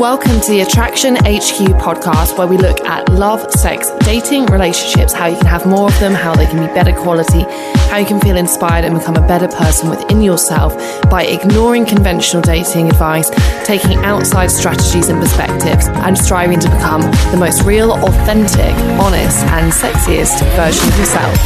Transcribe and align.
Welcome 0.00 0.40
to 0.40 0.50
the 0.52 0.62
Attraction 0.62 1.14
HQ 1.16 1.76
podcast, 1.76 2.38
where 2.38 2.46
we 2.46 2.56
look 2.56 2.80
at 2.86 3.10
love, 3.10 3.52
sex, 3.52 3.90
dating, 3.98 4.46
relationships, 4.46 5.12
how 5.12 5.26
you 5.26 5.36
can 5.36 5.44
have 5.44 5.66
more 5.66 5.90
of 5.92 6.00
them, 6.00 6.14
how 6.14 6.34
they 6.34 6.46
can 6.46 6.66
be 6.66 6.72
better 6.72 6.94
quality, 6.94 7.44
how 7.90 7.96
you 7.96 8.06
can 8.06 8.20
feel 8.20 8.36
inspired 8.36 8.84
and 8.84 8.96
become 8.96 9.16
a 9.16 9.26
better 9.26 9.48
person 9.48 9.90
within 9.90 10.22
yourself 10.22 10.76
by 11.10 11.24
ignoring 11.24 11.84
conventional 11.84 12.40
dating 12.40 12.88
advice, 12.88 13.30
taking 13.66 13.98
outside 14.04 14.46
strategies 14.46 15.08
and 15.08 15.20
perspectives, 15.20 15.88
and 15.88 16.16
striving 16.16 16.60
to 16.60 16.70
become 16.70 17.00
the 17.32 17.36
most 17.36 17.64
real, 17.64 17.90
authentic, 17.90 18.72
honest, 19.00 19.44
and 19.46 19.72
sexiest 19.72 20.38
version 20.54 20.86
of 20.88 20.98
yourself. 21.00 21.36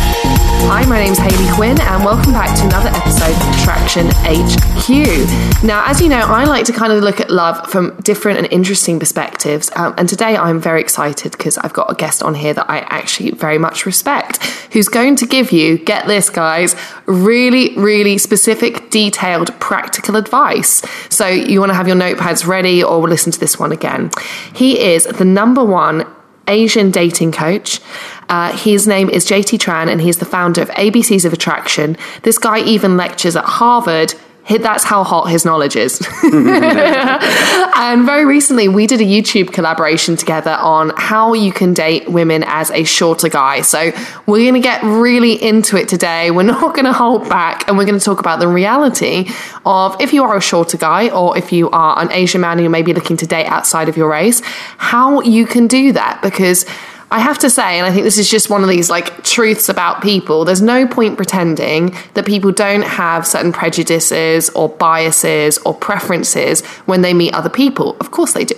Hi, 0.66 0.85
my 0.87 0.99
name's 0.99 1.19
Hayley 1.19 1.51
Quinn, 1.55 1.79
and 1.80 2.05
welcome 2.05 2.33
back 2.33 2.55
to 2.59 2.65
another 2.65 2.88
episode 2.88 3.30
of 3.30 3.61
Attraction 3.61 4.07
HQ. 4.24 5.65
Now, 5.65 5.85
as 5.87 6.01
you 6.01 6.09
know, 6.09 6.21
I 6.21 6.45
like 6.45 6.65
to 6.66 6.73
kind 6.73 6.93
of 6.93 7.02
look 7.02 7.21
at 7.21 7.30
love 7.30 7.71
from 7.71 7.95
different 8.02 8.38
and 8.38 8.49
interesting 8.51 8.99
perspectives, 8.99 9.71
um, 9.77 9.95
and 9.96 10.09
today 10.09 10.37
I'm 10.37 10.61
very 10.61 10.80
excited 10.80 11.33
because 11.33 11.57
I've 11.59 11.73
got 11.73 11.90
a 11.90 11.95
guest 11.95 12.23
on 12.23 12.35
here 12.35 12.52
that 12.55 12.68
I 12.68 12.80
actually 12.80 13.33
very 13.33 13.59
much 13.59 13.85
respect, 13.87 14.43
who's 14.73 14.88
going 14.88 15.16
to 15.16 15.27
give 15.27 15.52
you, 15.52 15.77
get 15.77 16.07
this, 16.07 16.30
guys, 16.35 16.77
really, 17.07 17.74
really 17.77 18.18
specific, 18.18 18.90
detailed, 18.90 19.59
practical 19.60 20.16
advice. 20.16 20.82
So 21.09 21.27
you 21.27 21.60
want 21.60 21.71
to 21.71 21.74
have 21.74 21.88
your 21.88 21.96
notepads 21.96 22.46
ready 22.46 22.85
or 22.85 23.09
listen 23.09 23.32
to 23.32 23.40
this 23.40 23.59
one 23.59 23.73
again. 23.73 24.10
He 24.55 24.79
is 24.79 25.05
the 25.05 25.24
number 25.24 25.65
one 25.65 26.07
Asian 26.49 26.90
dating 26.90 27.32
coach. 27.32 27.80
Uh, 28.29 28.57
his 28.57 28.87
name 28.87 29.09
is 29.10 29.27
JT 29.27 29.59
Tran, 29.59 29.90
and 29.90 30.01
he's 30.01 30.18
the 30.18 30.24
founder 30.24 30.62
of 30.62 30.68
ABCs 30.71 31.24
of 31.24 31.32
Attraction. 31.32 31.96
This 32.23 32.38
guy 32.38 32.60
even 32.60 32.96
lectures 32.96 33.37
at 33.37 33.45
Harvard. 33.45 34.15
That's 34.48 34.84
how 34.84 35.04
hot 35.04 35.30
his 35.30 35.45
knowledge 35.45 35.74
is. 35.74 35.98
Mm-hmm. 35.98 37.70
and 37.80 38.04
very 38.04 38.26
recently, 38.26 38.68
we 38.68 38.87
did 38.87 39.00
a 39.00 39.04
YouTube 39.04 39.52
collaboration 39.52 40.16
together 40.16 40.52
on 40.60 40.92
how 40.96 41.32
you 41.32 41.52
can 41.52 41.73
date 41.73 42.09
women 42.09 42.45
as 42.46 42.70
a 42.70 42.84
shorter 42.84 43.28
guy. 43.28 43.62
So 43.62 43.90
we're 44.26 44.50
going 44.50 44.54
to 44.54 44.60
get 44.60 44.82
really 44.82 45.42
into 45.42 45.76
it 45.76 45.88
today. 45.88 46.30
We're 46.30 46.42
not 46.60 46.74
going 46.74 46.84
to 46.84 46.92
hold 46.92 47.28
back, 47.28 47.66
and 47.68 47.78
we're 47.78 47.87
going 47.87 47.98
to 47.98 48.04
talk 48.04 48.20
about 48.20 48.38
the 48.38 48.48
reality 48.48 49.30
of 49.65 49.98
if 50.00 50.12
you 50.12 50.24
are 50.24 50.37
a 50.37 50.42
shorter 50.42 50.76
guy 50.76 51.09
or 51.09 51.37
if 51.38 51.52
you 51.52 51.70
are 51.70 51.98
an 51.98 52.12
Asian 52.12 52.42
man 52.42 52.59
and 52.59 52.62
you 52.62 52.70
may 52.70 52.82
be 52.82 52.92
looking 52.92 53.16
to 53.18 53.26
date 53.26 53.46
outside 53.46 53.88
of 53.88 53.96
your 53.96 54.10
race, 54.10 54.42
how 54.76 55.22
you 55.22 55.46
can 55.46 55.66
do 55.66 55.92
that. 55.92 56.20
Because 56.22 56.66
I 57.15 57.20
have 57.20 57.38
to 57.38 57.48
say, 57.48 57.79
and 57.79 57.87
I 57.87 57.93
think 57.93 58.02
this 58.02 58.18
is 58.18 58.29
just 58.29 58.51
one 58.51 58.65
of 58.65 58.68
these 58.68 58.90
like 58.90 59.23
truths 59.23 59.68
about 59.68 60.02
people, 60.02 60.45
there's 60.45 60.60
no 60.60 60.84
point 60.84 61.16
pretending 61.16 61.95
that 62.15 62.26
people 62.26 62.51
don't 62.51 62.82
have 62.82 63.24
certain 63.24 63.52
prejudices 63.52 64.50
or 64.50 64.69
biases 64.69 65.59
or 65.59 65.75
preferences 65.75 66.66
when 66.87 67.03
they 67.03 67.15
meet 67.15 67.32
other 67.32 67.48
people. 67.48 67.97
Of 68.00 68.10
course 68.10 68.32
they 68.32 68.44
do. 68.44 68.56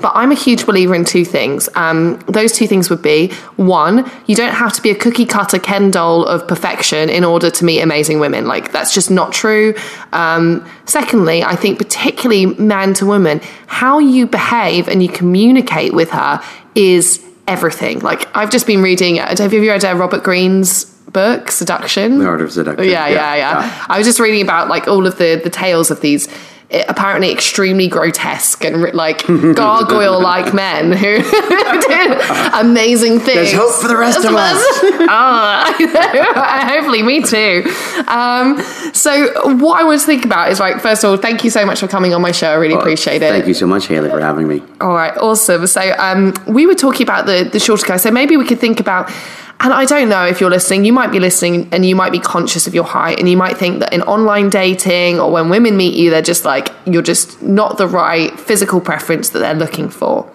But 0.00 0.12
I'm 0.14 0.30
a 0.30 0.36
huge 0.36 0.66
believer 0.66 0.94
in 0.94 1.04
two 1.04 1.24
things. 1.24 1.68
Um, 1.74 2.20
those 2.28 2.52
two 2.52 2.68
things 2.68 2.90
would 2.90 3.02
be 3.02 3.32
one, 3.56 4.08
you 4.26 4.36
don't 4.36 4.54
have 4.54 4.72
to 4.74 4.82
be 4.82 4.90
a 4.90 4.94
cookie 4.94 5.26
cutter 5.26 5.58
Ken 5.58 5.90
doll 5.90 6.24
of 6.26 6.46
perfection 6.46 7.10
in 7.10 7.24
order 7.24 7.50
to 7.50 7.64
meet 7.64 7.80
amazing 7.80 8.20
women. 8.20 8.46
Like, 8.46 8.70
that's 8.70 8.94
just 8.94 9.10
not 9.10 9.32
true. 9.32 9.74
Um, 10.12 10.64
secondly, 10.84 11.42
I 11.42 11.56
think, 11.56 11.78
particularly 11.78 12.46
man 12.46 12.94
to 12.94 13.04
woman, 13.04 13.40
how 13.66 13.98
you 13.98 14.28
behave 14.28 14.86
and 14.86 15.02
you 15.02 15.08
communicate 15.08 15.92
with 15.92 16.10
her 16.10 16.40
is 16.76 17.25
everything. 17.46 18.00
Like 18.00 18.28
I've 18.36 18.50
just 18.50 18.66
been 18.66 18.82
reading. 18.82 19.16
Have 19.16 19.52
you 19.52 19.60
ever 19.60 19.72
read 19.72 19.84
uh, 19.84 19.94
Robert 19.96 20.22
Greene's 20.22 20.84
book, 20.84 21.50
Seduction? 21.50 22.18
The 22.18 22.26
Art 22.26 22.42
of 22.42 22.52
Seduction. 22.52 22.84
Yeah, 22.84 23.08
yeah, 23.08 23.34
yeah, 23.34 23.60
yeah. 23.60 23.86
I 23.88 23.98
was 23.98 24.06
just 24.06 24.20
reading 24.20 24.42
about 24.42 24.68
like 24.68 24.88
all 24.88 25.06
of 25.06 25.18
the 25.18 25.40
the 25.42 25.50
tales 25.50 25.90
of 25.90 26.00
these 26.00 26.28
apparently 26.70 27.30
extremely 27.30 27.86
grotesque 27.86 28.64
and 28.64 28.92
like 28.92 29.26
gargoyle 29.54 30.20
like 30.20 30.52
men 30.66 30.92
who 30.92 31.18
did 31.22 32.18
amazing 32.54 33.20
things. 33.20 33.52
There's 33.52 33.52
hope 33.52 33.74
for 33.74 33.88
the 33.88 33.96
rest 33.96 34.18
of 34.18 34.34
us. 34.34 34.56
oh, 35.08 36.66
hopefully, 36.68 37.02
me 37.02 37.22
too. 37.22 37.62
Um, 38.08 38.60
so, 38.92 39.54
what 39.56 39.80
I 39.80 39.84
want 39.84 40.00
to 40.00 40.06
think 40.06 40.24
about 40.24 40.50
is 40.50 40.58
like, 40.58 40.80
first 40.80 41.04
of 41.04 41.10
all, 41.10 41.16
thank 41.16 41.44
you 41.44 41.50
so 41.50 41.64
much 41.64 41.80
for 41.80 41.88
coming 41.88 42.14
on 42.14 42.22
my 42.22 42.32
show. 42.32 42.50
I 42.50 42.54
really 42.54 42.74
appreciate 42.74 43.16
it. 43.16 43.30
Thank 43.30 43.46
you 43.46 43.54
so 43.54 43.66
much, 43.66 43.86
Hayley, 43.86 44.10
for 44.10 44.20
having 44.20 44.48
me. 44.48 44.62
All 44.80 44.94
right, 44.94 45.16
awesome. 45.18 45.66
So, 45.66 45.94
um, 45.98 46.34
we 46.46 46.66
were 46.66 46.74
talking 46.74 47.04
about 47.06 47.26
the 47.26 47.48
the 47.50 47.60
shorter 47.60 47.86
guy. 47.86 47.96
So 47.96 48.10
maybe 48.10 48.36
we 48.36 48.44
could 48.46 48.58
think 48.58 48.80
about. 48.80 49.10
And 49.58 49.72
I 49.72 49.86
don't 49.86 50.10
know 50.10 50.26
if 50.26 50.40
you're 50.40 50.50
listening, 50.50 50.84
you 50.84 50.92
might 50.92 51.10
be 51.10 51.18
listening 51.18 51.68
and 51.72 51.84
you 51.84 51.96
might 51.96 52.12
be 52.12 52.18
conscious 52.18 52.66
of 52.66 52.74
your 52.74 52.84
height 52.84 53.18
and 53.18 53.28
you 53.28 53.38
might 53.38 53.56
think 53.56 53.78
that 53.78 53.92
in 53.92 54.02
online 54.02 54.50
dating 54.50 55.18
or 55.18 55.32
when 55.32 55.48
women 55.48 55.78
meet 55.78 55.94
you, 55.94 56.10
they're 56.10 56.20
just 56.20 56.44
like, 56.44 56.55
you're 56.86 57.02
just 57.02 57.42
not 57.42 57.78
the 57.78 57.88
right 57.88 58.38
physical 58.38 58.80
preference 58.80 59.30
that 59.30 59.40
they're 59.40 59.54
looking 59.54 59.88
for. 59.88 60.30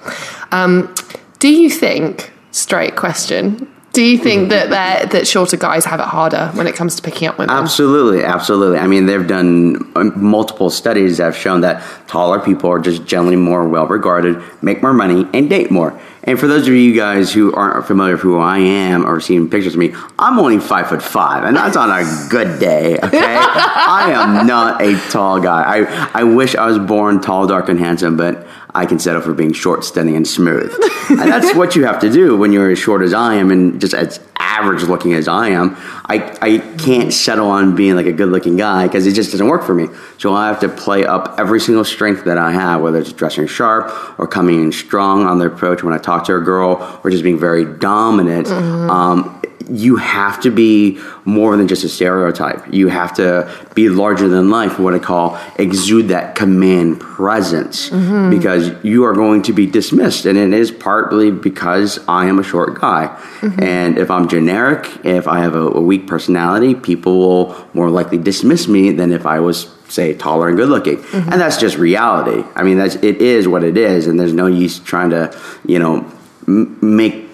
Um, 0.52 0.94
do 1.40 1.48
you 1.48 1.70
think, 1.70 2.32
straight 2.52 2.96
question, 2.96 3.71
do 3.94 4.02
you 4.03 4.18
think 4.18 4.50
that 4.50 4.69
they're- 4.69 5.07
that 5.12 5.28
shorter 5.28 5.57
guys 5.57 5.84
have 5.85 6.00
it 6.00 6.06
harder 6.06 6.50
when 6.53 6.66
it 6.68 6.75
comes 6.75 6.96
to 6.96 7.02
picking 7.02 7.28
up 7.28 7.38
women? 7.38 7.56
Absolutely, 7.56 8.24
absolutely. 8.24 8.78
I 8.79 8.88
mean, 8.88 9.06
they've 9.06 9.28
done 9.28 9.91
um, 9.96 10.13
multiple 10.16 10.69
studies 10.69 11.18
that 11.18 11.24
have 11.25 11.35
shown 11.35 11.62
that 11.62 11.81
taller 12.07 12.40
people 12.40 12.69
are 12.72 12.79
just 12.79 13.06
generally 13.06 13.35
more 13.35 13.68
well 13.68 13.88
regarded, 13.88 14.41
make 14.62 14.81
more 14.81 14.94
money, 14.94 15.28
and 15.34 15.50
date 15.50 15.72
more. 15.72 15.94
And 16.24 16.40
for 16.40 16.46
those 16.47 16.68
of 16.68 16.74
you 16.75 16.94
guys 16.94 17.34
who 17.34 17.52
aren't 17.53 17.85
familiar 17.88 18.13
with 18.13 18.22
who 18.22 18.38
I 18.40 18.59
am 18.59 19.06
or 19.07 19.19
seen 19.19 19.50
pictures 19.50 19.74
of 19.74 19.79
me, 19.79 19.94
I'm 20.19 20.38
only 20.40 20.59
five 20.59 20.88
foot 20.88 21.02
five, 21.02 21.44
and 21.44 21.58
that's 21.58 21.75
on 21.75 21.90
a 21.90 22.03
good 22.29 22.59
day. 22.59 22.97
Okay, 23.02 23.18
I 23.40 24.12
am 24.13 24.46
not 24.46 24.81
a 24.81 24.96
tall 25.09 25.40
guy. 25.40 25.63
I 25.79 26.09
I 26.22 26.23
wish 26.23 26.56
I 26.56 26.68
was 26.68 26.78
born 26.78 27.22
tall, 27.22 27.47
dark, 27.47 27.69
and 27.69 27.79
handsome, 27.79 28.18
but 28.18 28.46
I 28.74 28.86
can 28.86 29.00
settle 29.00 29.22
for 29.22 29.34
being 29.34 29.54
short, 29.54 29.84
stunning, 29.84 30.16
and 30.16 30.28
smooth. 30.28 30.74
and 31.09 31.20
that's 31.20 31.56
what 31.56 31.76
you 31.76 31.86
have 31.86 32.00
to 32.02 32.09
do 32.12 32.38
when 32.38 32.52
you're 32.52 32.72
as 32.72 32.80
short 32.80 33.02
as 33.02 33.14
I 33.14 33.36
am 33.36 33.52
and 33.52 33.80
just 33.82 33.94
as 33.94 34.20
average 34.52 34.84
looking 34.84 35.14
as 35.14 35.28
I 35.28 35.50
am. 35.50 35.76
I, 36.06 36.38
I 36.42 36.58
can't 36.78 37.14
settle 37.14 37.50
on 37.50 37.76
being 37.76 37.96
like 37.96 38.06
a 38.06 38.12
good 38.12 38.30
looking 38.30 38.58
guy 38.58 38.88
because 38.88 39.08
it 39.08 39.14
just 39.14 39.32
doesn't 39.32 39.48
work 39.48 39.64
for 39.64 39.74
me. 39.74 39.88
So 40.18 40.34
I 40.34 40.48
have 40.48 40.59
to 40.62 40.70
play 40.70 41.06
up 41.06 41.36
every 41.40 41.59
single 41.59 41.86
strength 41.86 42.26
that 42.26 42.38
I 42.38 42.52
have, 42.52 42.82
whether 42.82 43.00
it's 43.00 43.14
dressing 43.14 43.48
sharp 43.48 44.20
or 44.20 44.28
coming 44.28 44.62
in 44.62 44.72
strong 44.72 45.26
on 45.26 45.40
the 45.40 45.46
approach 45.46 45.84
when 45.84 45.94
I 45.94 45.98
talk 45.98 46.26
to 46.26 46.36
a 46.36 46.42
girl 46.42 47.00
or 47.03 47.09
just 47.09 47.24
being 47.24 47.40
very 47.40 47.66
dominant. 47.66 48.48
Um, 48.48 49.42
you 49.69 49.97
have 49.97 50.41
to 50.41 50.51
be 50.51 50.99
more 51.25 51.57
than 51.57 51.67
just 51.67 51.83
a 51.83 51.89
stereotype. 51.89 52.73
You 52.73 52.88
have 52.88 53.13
to 53.16 53.51
be 53.75 53.89
larger 53.89 54.27
than 54.27 54.49
life, 54.49 54.79
what 54.79 54.94
I 54.94 54.99
call 54.99 55.39
exude 55.57 56.09
that 56.09 56.35
command 56.35 56.99
presence, 56.99 57.89
mm-hmm. 57.89 58.29
because 58.29 58.72
you 58.83 59.05
are 59.05 59.13
going 59.13 59.44
to 59.44 59.53
be 59.53 59.66
dismissed. 59.67 60.25
And 60.25 60.38
it 60.38 60.53
is 60.53 60.72
partly 60.72 61.31
because 61.31 61.99
I 62.07 62.25
am 62.25 62.39
a 62.39 62.44
short 62.44 62.79
guy. 62.79 63.07
Mm-hmm. 63.41 63.63
And 63.63 63.97
if 63.97 64.09
I'm 64.09 64.27
generic, 64.27 64.88
if 65.05 65.27
I 65.27 65.39
have 65.39 65.55
a, 65.55 65.67
a 65.67 65.81
weak 65.81 66.07
personality, 66.07 66.75
people 66.75 67.19
will 67.19 67.67
more 67.73 67.90
likely 67.90 68.17
dismiss 68.17 68.67
me 68.67 68.91
than 68.91 69.11
if 69.11 69.25
I 69.25 69.40
was 69.40 69.69
say 69.91 70.14
taller 70.14 70.47
and 70.47 70.57
good 70.57 70.69
looking 70.69 70.97
mm-hmm. 70.97 71.34
and 71.34 71.41
that's 71.41 71.57
just 71.57 71.75
reality 71.75 72.47
i 72.55 72.64
mean 72.64 72.78
that's 72.78 72.96
it 72.96 73.22
is 73.22 73.46
what 73.46 73.61
it 73.61 73.75
is 73.75 74.07
and 74.07 74.17
there's 74.17 74.31
no 74.31 74.47
use 74.47 74.79
trying 74.79 75.09
to 75.09 75.37
you 75.66 75.78
know 75.78 76.09
m- 76.47 76.78
make 76.81 77.28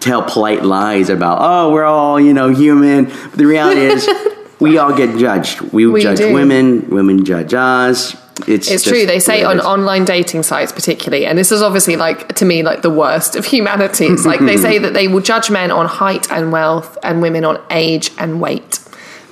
tell 0.00 0.22
polite 0.22 0.64
lies 0.64 1.08
about 1.08 1.38
oh 1.40 1.72
we're 1.72 1.84
all 1.84 2.20
you 2.20 2.32
know 2.32 2.48
human 2.48 3.04
but 3.04 3.32
the 3.32 3.46
reality 3.46 3.80
is 3.80 4.08
we 4.60 4.78
all 4.78 4.94
get 4.94 5.18
judged 5.18 5.60
we, 5.72 5.86
We 5.86 6.02
judge 6.02 6.18
do. 6.18 6.32
women 6.32 6.88
women 6.90 7.24
judge 7.24 7.54
us 7.54 8.16
it's 8.46 8.70
It's 8.70 8.84
true. 8.84 9.06
They 9.06 9.18
say 9.18 9.44
on 9.44 9.60
online 9.60 10.04
dating 10.04 10.42
sites, 10.42 10.70
particularly, 10.70 11.24
and 11.24 11.38
this 11.38 11.50
is 11.50 11.62
obviously 11.62 11.96
like 11.96 12.34
to 12.34 12.44
me 12.44 12.62
like 12.62 12.82
the 12.82 12.90
worst 12.90 13.34
of 13.34 13.46
humanity. 13.46 14.06
It's 14.06 14.26
like 14.26 14.40
they 14.40 14.56
say 14.68 14.78
that 14.78 14.92
they 14.92 15.08
will 15.08 15.22
judge 15.22 15.50
men 15.50 15.70
on 15.70 15.86
height 15.86 16.30
and 16.30 16.52
wealth, 16.52 16.98
and 17.02 17.22
women 17.22 17.44
on 17.44 17.58
age 17.70 18.10
and 18.18 18.40
weight. 18.40 18.80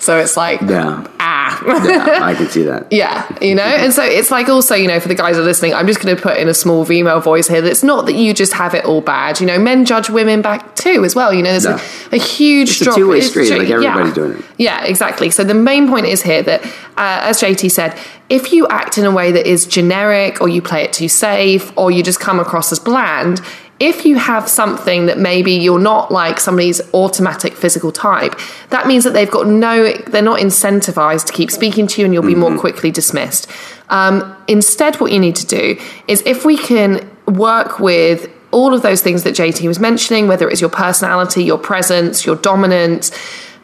So 0.04 0.18
it's 0.18 0.36
like, 0.36 0.60
Yeah. 0.60 1.06
ah. 1.20 1.40
Yeah, 1.66 2.18
I 2.22 2.34
can 2.38 2.48
see 2.48 2.64
that. 2.64 2.88
Yeah, 2.90 3.26
you 3.40 3.54
know, 3.54 3.62
and 3.62 3.92
so 3.92 4.02
it's 4.02 4.30
like 4.30 4.48
also, 4.48 4.74
you 4.74 4.88
know, 4.88 4.98
for 5.00 5.08
the 5.08 5.14
guys 5.14 5.36
that 5.36 5.42
are 5.42 5.44
listening, 5.44 5.72
I'm 5.72 5.86
just 5.86 6.00
going 6.00 6.14
to 6.14 6.20
put 6.20 6.36
in 6.36 6.48
a 6.48 6.54
small 6.54 6.84
female 6.84 7.20
voice 7.20 7.48
here. 7.48 7.60
That 7.62 7.70
it's 7.70 7.82
not 7.84 8.06
that 8.06 8.14
you 8.14 8.34
just 8.34 8.52
have 8.54 8.74
it 8.74 8.84
all 8.84 9.00
bad. 9.00 9.40
You 9.40 9.46
know, 9.46 9.58
men 9.58 9.84
judge 9.84 10.10
women 10.10 10.42
back 10.42 10.74
too, 10.74 11.04
as 11.04 11.14
well. 11.14 11.32
You 11.32 11.42
know, 11.42 11.50
there's 11.52 11.64
No. 11.64 11.78
a, 12.12 12.16
a 12.16 12.18
huge 12.18 12.70
It's 12.70 12.80
a 12.80 12.84
drop. 12.84 12.96
two-way 12.96 13.20
street, 13.20 13.50
like 13.50 13.68
everybody's 13.70 14.08
yeah. 14.08 14.14
doing 14.14 14.38
it. 14.38 14.44
Yeah, 14.58 14.84
exactly. 14.84 15.30
So 15.30 15.44
the 15.44 15.54
main 15.54 15.88
point 15.88 16.06
is 16.06 16.22
here 16.22 16.42
that, 16.42 16.64
uh, 16.96 17.20
as 17.22 17.40
JT 17.40 17.70
said, 17.70 17.96
if 18.28 18.52
you 18.52 18.66
act 18.68 18.98
in 18.98 19.04
a 19.04 19.10
way 19.10 19.30
that 19.32 19.46
is 19.46 19.64
generic, 19.66 20.40
or 20.40 20.48
you 20.48 20.60
play 20.60 20.82
it 20.82 20.92
too 20.92 21.08
safe, 21.08 21.72
or 21.76 21.90
you 21.90 22.02
just 22.02 22.20
come 22.20 22.40
across 22.40 22.72
as 22.72 22.78
bland. 22.78 23.40
If 23.80 24.06
you 24.06 24.16
have 24.16 24.48
something 24.48 25.06
that 25.06 25.18
maybe 25.18 25.52
you're 25.52 25.80
not 25.80 26.12
like 26.12 26.38
somebody's 26.38 26.80
automatic 26.94 27.54
physical 27.54 27.90
type, 27.90 28.38
that 28.70 28.86
means 28.86 29.04
that 29.04 29.12
they've 29.12 29.30
got 29.30 29.46
no, 29.46 29.92
they're 29.92 30.22
not 30.22 30.40
incentivized 30.40 31.26
to 31.26 31.32
keep 31.32 31.50
speaking 31.50 31.86
to 31.88 32.00
you 32.00 32.04
and 32.04 32.14
you'll 32.14 32.22
be 32.22 32.34
more 32.34 32.56
quickly 32.56 32.90
dismissed. 32.90 33.48
Um, 33.88 34.36
instead, 34.48 35.00
what 35.00 35.12
you 35.12 35.18
need 35.18 35.36
to 35.36 35.46
do 35.46 35.78
is 36.08 36.22
if 36.24 36.44
we 36.44 36.56
can 36.56 37.10
work 37.26 37.80
with 37.80 38.30
all 38.52 38.72
of 38.72 38.82
those 38.82 39.02
things 39.02 39.24
that 39.24 39.34
JT 39.34 39.66
was 39.66 39.80
mentioning, 39.80 40.28
whether 40.28 40.48
it's 40.48 40.60
your 40.60 40.70
personality, 40.70 41.42
your 41.42 41.58
presence, 41.58 42.24
your 42.24 42.36
dominance, 42.36 43.10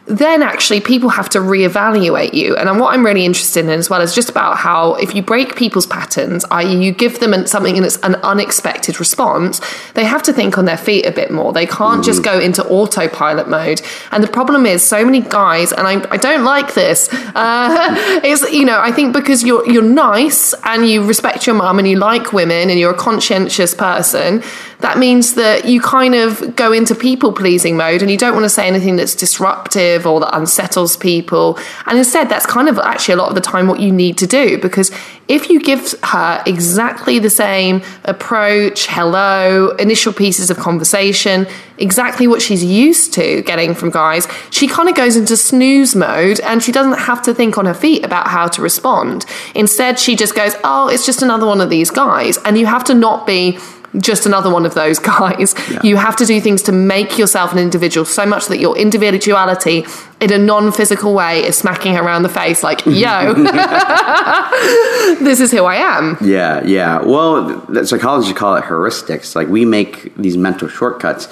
then 0.07 0.41
actually 0.41 0.81
people 0.81 1.09
have 1.09 1.29
to 1.29 1.39
reevaluate 1.39 2.33
you. 2.33 2.55
And 2.55 2.79
what 2.79 2.93
I'm 2.93 3.05
really 3.05 3.23
interested 3.23 3.65
in 3.65 3.71
as 3.71 3.89
well 3.89 4.01
is 4.01 4.15
just 4.15 4.29
about 4.29 4.57
how 4.57 4.95
if 4.95 5.13
you 5.13 5.21
break 5.21 5.55
people's 5.55 5.85
patterns, 5.85 6.43
i.e., 6.51 6.83
you 6.83 6.91
give 6.91 7.19
them 7.19 7.45
something 7.45 7.77
and 7.77 7.85
it's 7.85 7.97
an 7.97 8.15
unexpected 8.15 8.99
response, 8.99 9.61
they 9.93 10.03
have 10.03 10.23
to 10.23 10.33
think 10.33 10.57
on 10.57 10.65
their 10.65 10.77
feet 10.77 11.05
a 11.05 11.11
bit 11.11 11.29
more. 11.29 11.53
They 11.53 11.67
can't 11.67 12.03
just 12.03 12.23
go 12.23 12.39
into 12.39 12.65
autopilot 12.67 13.47
mode. 13.47 13.81
And 14.11 14.23
the 14.23 14.27
problem 14.27 14.65
is, 14.65 14.81
so 14.81 15.05
many 15.05 15.21
guys, 15.21 15.71
and 15.71 15.87
I, 15.87 16.01
I 16.11 16.17
don't 16.17 16.43
like 16.43 16.73
this, 16.73 17.07
uh, 17.35 18.21
is 18.23 18.41
you 18.51 18.65
know 18.65 18.79
I 18.79 18.91
think 18.91 19.13
because 19.13 19.43
you're 19.43 19.69
you're 19.69 19.81
nice 19.83 20.53
and 20.63 20.87
you 20.87 21.05
respect 21.05 21.45
your 21.45 21.55
mum 21.55 21.77
and 21.77 21.87
you 21.87 21.97
like 21.97 22.33
women 22.33 22.69
and 22.69 22.79
you're 22.79 22.91
a 22.91 22.97
conscientious 22.97 23.75
person, 23.75 24.43
that 24.79 24.97
means 24.97 25.35
that 25.35 25.65
you 25.65 25.79
kind 25.79 26.15
of 26.15 26.55
go 26.55 26.71
into 26.71 26.95
people 26.95 27.31
pleasing 27.31 27.77
mode 27.77 28.01
and 28.01 28.09
you 28.09 28.17
don't 28.17 28.33
want 28.33 28.45
to 28.45 28.49
say 28.49 28.67
anything 28.67 28.95
that's 28.95 29.15
disruptive 29.15 29.90
or 29.99 30.19
that 30.19 30.35
unsettles 30.35 30.97
people. 30.97 31.57
And 31.85 31.97
instead, 31.97 32.29
that's 32.29 32.45
kind 32.45 32.69
of 32.69 32.79
actually 32.79 33.13
a 33.13 33.17
lot 33.17 33.29
of 33.29 33.35
the 33.35 33.41
time 33.41 33.67
what 33.67 33.79
you 33.79 33.91
need 33.91 34.17
to 34.19 34.27
do 34.27 34.57
because 34.57 34.91
if 35.27 35.49
you 35.49 35.61
give 35.61 35.95
her 36.03 36.43
exactly 36.45 37.17
the 37.19 37.29
same 37.29 37.81
approach, 38.03 38.87
hello, 38.87 39.69
initial 39.79 40.11
pieces 40.11 40.49
of 40.49 40.57
conversation, 40.57 41.47
exactly 41.77 42.27
what 42.27 42.41
she's 42.41 42.63
used 42.63 43.13
to 43.13 43.41
getting 43.43 43.73
from 43.73 43.91
guys, 43.91 44.27
she 44.49 44.67
kind 44.67 44.89
of 44.89 44.95
goes 44.95 45.15
into 45.15 45.37
snooze 45.37 45.95
mode 45.95 46.39
and 46.41 46.61
she 46.61 46.71
doesn't 46.71 46.99
have 46.99 47.21
to 47.21 47.33
think 47.33 47.57
on 47.57 47.65
her 47.65 47.73
feet 47.73 48.03
about 48.03 48.27
how 48.27 48.47
to 48.47 48.61
respond. 48.61 49.25
Instead, 49.55 49.99
she 49.99 50.15
just 50.15 50.35
goes, 50.35 50.53
Oh, 50.63 50.89
it's 50.89 51.05
just 51.05 51.21
another 51.21 51.45
one 51.45 51.61
of 51.61 51.69
these 51.69 51.91
guys. 51.91 52.37
And 52.43 52.57
you 52.57 52.65
have 52.65 52.83
to 52.85 52.93
not 52.93 53.25
be 53.25 53.57
just 53.97 54.25
another 54.25 54.49
one 54.49 54.65
of 54.65 54.73
those 54.73 54.99
guys. 55.13 55.55
You 55.83 55.97
have 55.97 56.15
to 56.17 56.25
do 56.25 56.39
things 56.41 56.61
to 56.63 56.71
make 56.71 57.17
yourself 57.17 57.51
an 57.51 57.59
individual 57.59 58.05
so 58.05 58.25
much 58.25 58.47
that 58.47 58.59
your 58.59 58.77
individuality 58.77 59.85
in 60.19 60.31
a 60.31 60.37
non-physical 60.37 61.13
way 61.13 61.43
is 61.43 61.57
smacking 61.57 61.95
her 61.95 62.03
around 62.03 62.23
the 62.23 62.29
face 62.29 62.63
like, 62.63 62.85
yo, 62.85 63.33
this 65.23 65.39
is 65.39 65.51
who 65.51 65.65
I 65.65 65.75
am. 65.75 66.17
Yeah, 66.21 66.63
yeah. 66.65 67.01
Well, 67.01 67.85
psychologists 67.85 68.37
call 68.37 68.55
it 68.55 68.63
heuristics. 68.63 69.35
Like 69.35 69.47
we 69.47 69.65
make 69.65 70.15
these 70.15 70.37
mental 70.37 70.67
shortcuts 70.67 71.27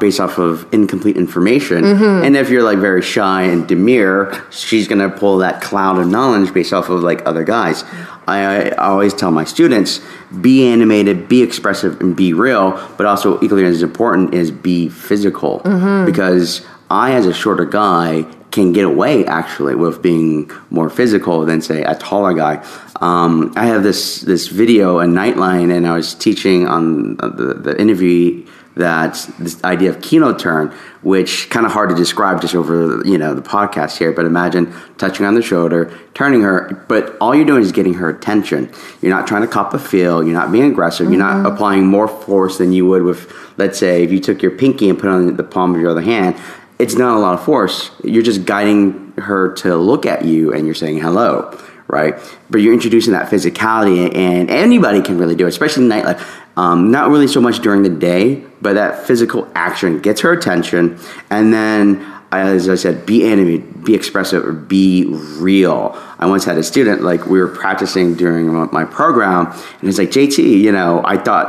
based 0.00 0.18
off 0.18 0.38
of 0.38 0.66
incomplete 0.72 1.16
information. 1.16 1.84
And 2.24 2.36
if 2.36 2.48
you're 2.48 2.62
like 2.62 2.78
very 2.78 3.02
shy 3.02 3.42
and 3.42 3.68
demure, 3.68 4.32
she's 4.50 4.88
gonna 4.88 5.10
pull 5.10 5.38
that 5.38 5.60
cloud 5.60 5.98
of 5.98 6.06
knowledge 6.06 6.52
based 6.54 6.72
off 6.72 6.88
of 6.88 7.02
like 7.02 7.26
other 7.26 7.44
guys. 7.44 7.84
I, 8.26 8.70
I 8.70 8.76
always 8.76 9.12
tell 9.12 9.30
my 9.30 9.44
students 9.44 10.00
be 10.40 10.66
animated, 10.66 11.28
be 11.28 11.42
expressive, 11.42 12.00
and 12.00 12.16
be 12.16 12.32
real. 12.32 12.72
But 12.96 13.06
also 13.06 13.38
equally 13.42 13.64
as 13.64 13.82
important 13.82 14.32
is 14.34 14.50
be 14.50 14.88
physical 14.88 15.60
because 16.06 16.64
I, 16.90 17.12
as 17.12 17.26
a 17.26 17.34
shorter 17.34 17.66
guy, 17.66 18.26
can 18.50 18.72
get 18.72 18.84
away 18.84 19.26
actually 19.26 19.74
with 19.74 20.00
being 20.00 20.48
more 20.70 20.88
physical 20.88 21.44
than 21.44 21.60
say 21.60 21.82
a 21.82 21.96
taller 21.96 22.32
guy. 22.32 22.64
Um, 23.00 23.52
I 23.56 23.66
have 23.66 23.82
this 23.82 24.20
this 24.20 24.46
video 24.46 25.00
a 25.00 25.04
Nightline, 25.04 25.76
and 25.76 25.86
I 25.86 25.94
was 25.96 26.14
teaching 26.14 26.66
on 26.66 27.16
the, 27.16 27.54
the 27.60 27.78
interview 27.80 28.46
that 28.76 29.14
this 29.38 29.62
idea 29.62 29.90
of 29.90 30.00
kino 30.00 30.34
turn, 30.34 30.74
which 31.02 31.48
kind 31.50 31.64
of 31.64 31.72
hard 31.72 31.90
to 31.90 31.94
describe 31.94 32.40
just 32.40 32.54
over 32.54 33.02
you 33.04 33.18
know 33.18 33.34
the 33.34 33.42
podcast 33.42 33.98
here. 33.98 34.12
But 34.12 34.26
imagine 34.26 34.74
touching 34.98 35.26
on 35.26 35.34
the 35.34 35.42
shoulder, 35.42 35.96
turning 36.14 36.42
her, 36.42 36.84
but 36.88 37.16
all 37.20 37.34
you're 37.34 37.44
doing 37.44 37.62
is 37.62 37.72
getting 37.72 37.94
her 37.94 38.08
attention. 38.08 38.72
You're 39.00 39.14
not 39.14 39.26
trying 39.26 39.42
to 39.42 39.48
cop 39.48 39.74
a 39.74 39.78
feel. 39.78 40.24
You're 40.24 40.34
not 40.34 40.50
being 40.50 40.70
aggressive. 40.70 41.08
You're 41.10 41.18
not 41.18 41.36
mm-hmm. 41.36 41.46
applying 41.46 41.86
more 41.86 42.08
force 42.08 42.58
than 42.58 42.72
you 42.72 42.86
would 42.86 43.02
with, 43.02 43.32
let's 43.56 43.78
say, 43.78 44.02
if 44.02 44.10
you 44.10 44.20
took 44.20 44.42
your 44.42 44.52
pinky 44.52 44.88
and 44.88 44.98
put 44.98 45.08
it 45.08 45.12
on 45.12 45.36
the 45.36 45.44
palm 45.44 45.74
of 45.74 45.80
your 45.80 45.90
other 45.90 46.02
hand. 46.02 46.36
It's 46.76 46.96
not 46.96 47.16
a 47.16 47.20
lot 47.20 47.34
of 47.34 47.44
force. 47.44 47.92
You're 48.02 48.24
just 48.24 48.44
guiding 48.46 49.12
her 49.16 49.52
to 49.54 49.76
look 49.76 50.06
at 50.06 50.24
you, 50.24 50.52
and 50.52 50.66
you're 50.66 50.74
saying 50.74 50.98
hello 50.98 51.56
right? 51.86 52.14
But 52.50 52.58
you're 52.58 52.72
introducing 52.72 53.12
that 53.12 53.30
physicality, 53.30 54.14
and 54.14 54.50
anybody 54.50 55.02
can 55.02 55.18
really 55.18 55.34
do 55.34 55.44
it, 55.44 55.50
especially 55.50 55.84
in 55.84 55.90
nightlife. 55.90 56.26
Um, 56.56 56.90
not 56.90 57.10
really 57.10 57.26
so 57.26 57.40
much 57.40 57.58
during 57.60 57.82
the 57.82 57.88
day, 57.88 58.44
but 58.62 58.74
that 58.74 59.06
physical 59.06 59.50
action 59.54 60.00
gets 60.00 60.20
her 60.22 60.32
attention, 60.32 60.98
and 61.30 61.52
then. 61.52 62.10
As 62.32 62.68
I 62.68 62.74
said, 62.74 63.06
be 63.06 63.24
animated, 63.30 63.84
be 63.84 63.94
expressive, 63.94 64.44
or 64.44 64.52
be 64.52 65.04
real. 65.38 65.96
I 66.18 66.26
once 66.26 66.44
had 66.44 66.58
a 66.58 66.64
student, 66.64 67.00
like, 67.00 67.26
we 67.26 67.38
were 67.38 67.46
practicing 67.46 68.14
during 68.16 68.52
my 68.72 68.84
program, 68.84 69.52
and 69.52 69.82
he's 69.82 70.00
like, 70.00 70.10
JT, 70.10 70.38
you 70.60 70.72
know, 70.72 71.00
I 71.04 71.16
thought 71.16 71.48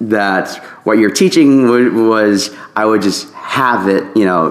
that 0.00 0.56
what 0.84 0.96
you're 0.96 1.10
teaching 1.10 1.68
wa- 1.68 2.08
was 2.08 2.50
I 2.74 2.86
would 2.86 3.02
just 3.02 3.30
have 3.52 3.86
it, 3.86 4.02
you 4.16 4.24
know, 4.24 4.50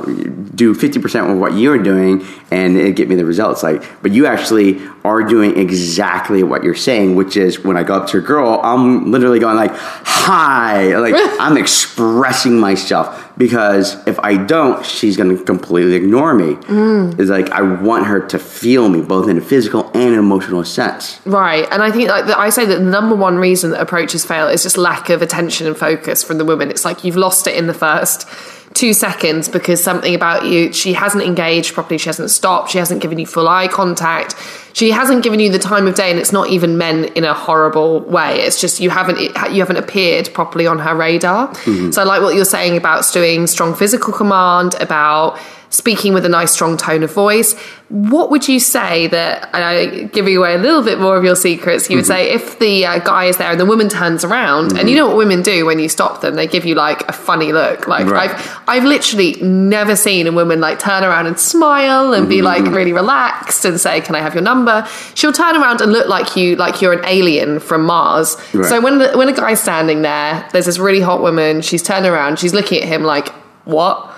do 0.54 0.76
50% 0.76 1.32
of 1.32 1.40
what 1.40 1.54
you're 1.54 1.82
doing 1.82 2.24
and 2.52 2.78
it 2.78 2.96
get 2.96 3.10
me 3.10 3.16
the 3.16 3.26
results. 3.26 3.64
Like, 3.64 3.84
but 4.04 4.12
you 4.12 4.28
actually 4.28 4.80
are 5.04 5.24
doing 5.24 5.58
exactly 5.58 6.44
what 6.44 6.64
you're 6.64 6.76
saying, 6.76 7.16
which 7.16 7.36
is 7.36 7.64
when 7.64 7.78
I 7.78 7.82
go 7.82 7.96
up 7.96 8.10
to 8.10 8.20
a 8.20 8.22
girl, 8.22 8.62
I'm 8.64 9.10
literally 9.10 9.40
going 9.40 9.56
like, 9.56 9.72
hi, 9.74 10.96
like 10.98 11.16
I'm 11.40 11.58
expressing 11.58 12.60
myself 12.60 13.28
because 13.40 13.98
if 14.08 14.20
I 14.20 14.38
don't, 14.38 14.86
she's 14.86 15.18
going 15.18 15.36
to 15.36 15.44
completely 15.46 15.96
ignore 15.96 16.36
me. 16.36 16.54
Mm. 16.54 17.20
It's 17.20 17.32
like, 17.32 17.50
I 17.50 17.64
want 17.64 18.06
her 18.06 18.28
to 18.28 18.38
feel 18.38 18.88
me 18.88 19.02
both 19.02 19.28
in 19.28 19.40
a 19.40 19.42
physical 19.42 19.88
and 19.96 20.14
an 20.14 20.20
emotional 20.20 20.64
sense. 20.64 21.20
Right, 21.26 21.68
and 21.72 21.82
I 21.82 21.90
think 21.90 22.08
like 22.08 22.28
the, 22.28 22.38
I 22.38 22.52
say 22.52 22.66
that 22.66 22.76
the 22.76 22.86
number 22.86 23.16
one 23.16 23.38
reason 23.38 23.72
that 23.72 23.82
approaches 23.82 24.24
fail 24.24 24.48
is 24.48 24.62
just 24.62 24.78
lack 24.78 25.10
of 25.10 25.24
attention 25.24 25.66
and 25.66 25.76
focus 25.76 26.24
from 26.24 26.38
the 26.38 26.46
woman. 26.46 26.70
It's 26.70 26.86
like 26.86 27.04
you've 27.04 27.18
lost 27.18 27.48
it 27.48 27.56
in 27.56 27.66
the 27.66 27.74
first 27.74 28.30
two 28.74 28.94
seconds 28.94 29.50
because 29.50 29.84
something 29.84 30.16
about 30.16 30.46
you 30.46 30.72
she 30.74 30.94
hasn't 30.94 31.24
engaged 31.24 31.74
properly, 31.74 31.98
she 31.98 32.10
hasn't 32.10 32.30
stopped, 32.30 32.72
she 32.72 32.78
hasn't 32.78 33.02
given 33.02 33.20
you 33.20 33.26
full 33.26 33.48
eye 33.48 33.68
contact, 33.68 34.36
she 34.74 34.92
hasn't 34.92 35.24
given 35.24 35.40
you 35.40 35.52
the 35.52 35.60
time 35.60 35.88
of 35.88 35.96
day, 35.96 36.10
and 36.10 36.20
it's 36.20 36.32
not 36.32 36.50
even 36.50 36.78
men 36.78 37.06
in 37.16 37.24
a 37.24 37.34
horrible 37.34 38.02
way. 38.02 38.42
It's 38.42 38.60
just 38.60 38.80
you 38.80 38.90
haven't 38.90 39.20
you 39.20 39.62
haven't 39.62 39.78
appeared 39.78 40.34
properly 40.34 40.68
on 40.68 40.80
her 40.80 40.96
radar. 40.96 41.50
Mm-hmm. 41.50 41.92
So 41.92 42.02
I 42.02 42.06
like 42.06 42.22
what 42.22 42.36
you're 42.36 42.46
saying 42.46 42.78
about 42.78 43.06
doing 43.12 43.48
strong 43.48 43.76
physical 43.76 44.14
command 44.14 44.76
about 44.80 45.38
speaking 45.72 46.14
with 46.14 46.26
a 46.26 46.30
nice 46.30 46.52
strong 46.52 46.78
tone 46.78 47.02
of 47.02 47.12
voice. 47.12 47.58
What 47.88 48.30
would 48.30 48.48
you 48.48 48.60
say 48.60 49.08
that, 49.08 49.50
I 49.54 50.04
giving 50.14 50.38
away 50.38 50.54
a 50.54 50.58
little 50.58 50.84
bit 50.84 51.00
more 51.00 51.18
of 51.18 51.24
your 51.24 51.36
secrets, 51.36 51.90
you 51.90 51.96
would 51.96 52.06
mm-hmm. 52.06 52.12
say 52.12 52.34
if 52.34 52.60
the 52.60 52.86
uh, 52.86 53.00
guy 53.00 53.26
is 53.26 53.38
there 53.38 53.52
and 53.52 53.60
the 53.60 53.66
woman 53.66 53.90
turns 53.90 54.24
around, 54.24 54.78
and 54.78 54.90
you 54.90 54.96
mm-hmm. 54.96 54.96
know 54.96 55.08
what 55.08 55.18
women 55.18 55.42
do 55.42 55.66
when 55.66 55.80
you 55.80 55.90
stop 55.90 56.22
them, 56.22 56.36
they 56.36 56.46
give 56.46 56.66
you 56.66 56.76
like 56.76 57.08
a 57.10 57.14
funny 57.14 57.52
look. 57.52 57.88
Like 57.88 58.06
Right. 58.06 58.32
I've, 58.32 58.60
I've 58.68 58.84
literally 58.84 59.42
never 59.42 59.96
seen 59.96 60.28
a 60.28 60.32
woman 60.32 60.60
like 60.60 60.80
turn 60.80 61.04
around 61.04 61.28
and 61.28 61.40
smile 61.40 62.14
and 62.14 62.28
be 62.28 62.38
mm-hmm. 62.38 62.46
like 62.46 62.66
really 62.66 62.94
relaxed 62.94 63.64
and 63.66 63.80
say, 63.80 64.02
can 64.02 64.16
I 64.16 64.20
have 64.20 64.34
your 64.34 64.44
number? 64.44 64.86
She'll 65.16 65.34
turn 65.34 65.56
around 65.56 65.82
and 65.82 65.92
look 65.94 66.08
like 66.08 66.36
you, 66.36 66.56
like 66.58 66.82
you're 66.82 66.94
an 66.94 67.06
alien 67.06 67.60
from 67.60 67.86
Mars. 67.86 68.36
Right. 68.54 68.68
So 68.68 68.82
when, 68.82 69.00
the, 69.00 69.18
when 69.18 69.30
a 69.30 69.34
guy's 69.34 69.62
standing 69.62 70.02
there, 70.02 70.48
there's 70.52 70.66
this 70.66 70.80
really 70.80 71.02
hot 71.02 71.22
woman, 71.22 71.62
she's 71.62 71.82
turned 71.82 72.06
around, 72.06 72.40
she's 72.40 72.54
looking 72.54 72.82
at 72.82 72.88
him 72.88 73.04
like, 73.04 73.30
what? 73.64 74.11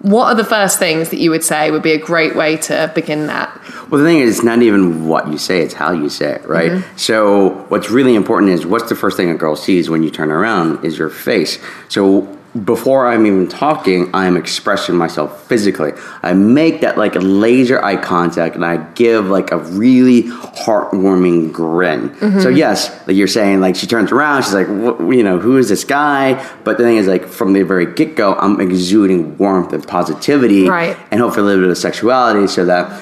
What 0.00 0.26
are 0.26 0.34
the 0.36 0.44
first 0.44 0.78
things 0.78 1.10
that 1.10 1.18
you 1.18 1.30
would 1.30 1.42
say 1.42 1.72
would 1.72 1.82
be 1.82 1.92
a 1.92 1.98
great 1.98 2.36
way 2.36 2.56
to 2.58 2.90
begin 2.94 3.26
that? 3.26 3.52
Well, 3.90 4.00
the 4.00 4.06
thing 4.06 4.20
is, 4.20 4.36
it's 4.36 4.44
not 4.44 4.62
even 4.62 5.08
what 5.08 5.26
you 5.26 5.38
say; 5.38 5.62
it's 5.62 5.74
how 5.74 5.90
you 5.90 6.08
say 6.08 6.34
it, 6.34 6.46
right? 6.46 6.70
Mm-hmm. 6.70 6.96
So, 6.96 7.64
what's 7.68 7.90
really 7.90 8.14
important 8.14 8.52
is 8.52 8.64
what's 8.64 8.88
the 8.88 8.94
first 8.94 9.16
thing 9.16 9.28
a 9.30 9.34
girl 9.34 9.56
sees 9.56 9.90
when 9.90 10.04
you 10.04 10.10
turn 10.10 10.30
around 10.30 10.84
is 10.84 10.98
your 10.98 11.10
face. 11.10 11.58
So, 11.88 12.37
before 12.64 13.06
I'm 13.06 13.26
even 13.26 13.46
talking, 13.46 14.10
I'm 14.14 14.36
expressing 14.36 14.96
myself 14.96 15.46
physically. 15.46 15.92
I 16.22 16.32
make 16.32 16.80
that 16.80 16.96
like 16.96 17.14
a 17.14 17.20
laser 17.20 17.82
eye 17.84 17.96
contact, 17.96 18.54
and 18.54 18.64
I 18.64 18.78
give 18.92 19.26
like 19.26 19.52
a 19.52 19.58
really 19.58 20.22
heartwarming 20.24 21.52
grin. 21.52 22.10
Mm-hmm. 22.10 22.40
So, 22.40 22.48
yes, 22.48 22.90
like 23.06 23.16
you're 23.16 23.28
saying, 23.28 23.60
like 23.60 23.76
she 23.76 23.86
turns 23.86 24.12
around, 24.12 24.44
she's 24.44 24.54
like, 24.54 24.66
you 24.66 25.22
know, 25.22 25.38
who 25.38 25.58
is 25.58 25.68
this 25.68 25.84
guy? 25.84 26.34
But 26.64 26.78
the 26.78 26.84
thing 26.84 26.96
is, 26.96 27.06
like 27.06 27.26
from 27.26 27.52
the 27.52 27.62
very 27.62 27.86
get 27.86 28.16
go, 28.16 28.34
I'm 28.34 28.60
exuding 28.60 29.36
warmth 29.36 29.72
and 29.72 29.86
positivity, 29.86 30.68
Right. 30.68 30.96
and 31.10 31.20
hopefully 31.20 31.42
a 31.42 31.46
little 31.46 31.64
bit 31.64 31.70
of 31.70 31.78
sexuality, 31.78 32.46
so 32.46 32.64
that 32.64 33.00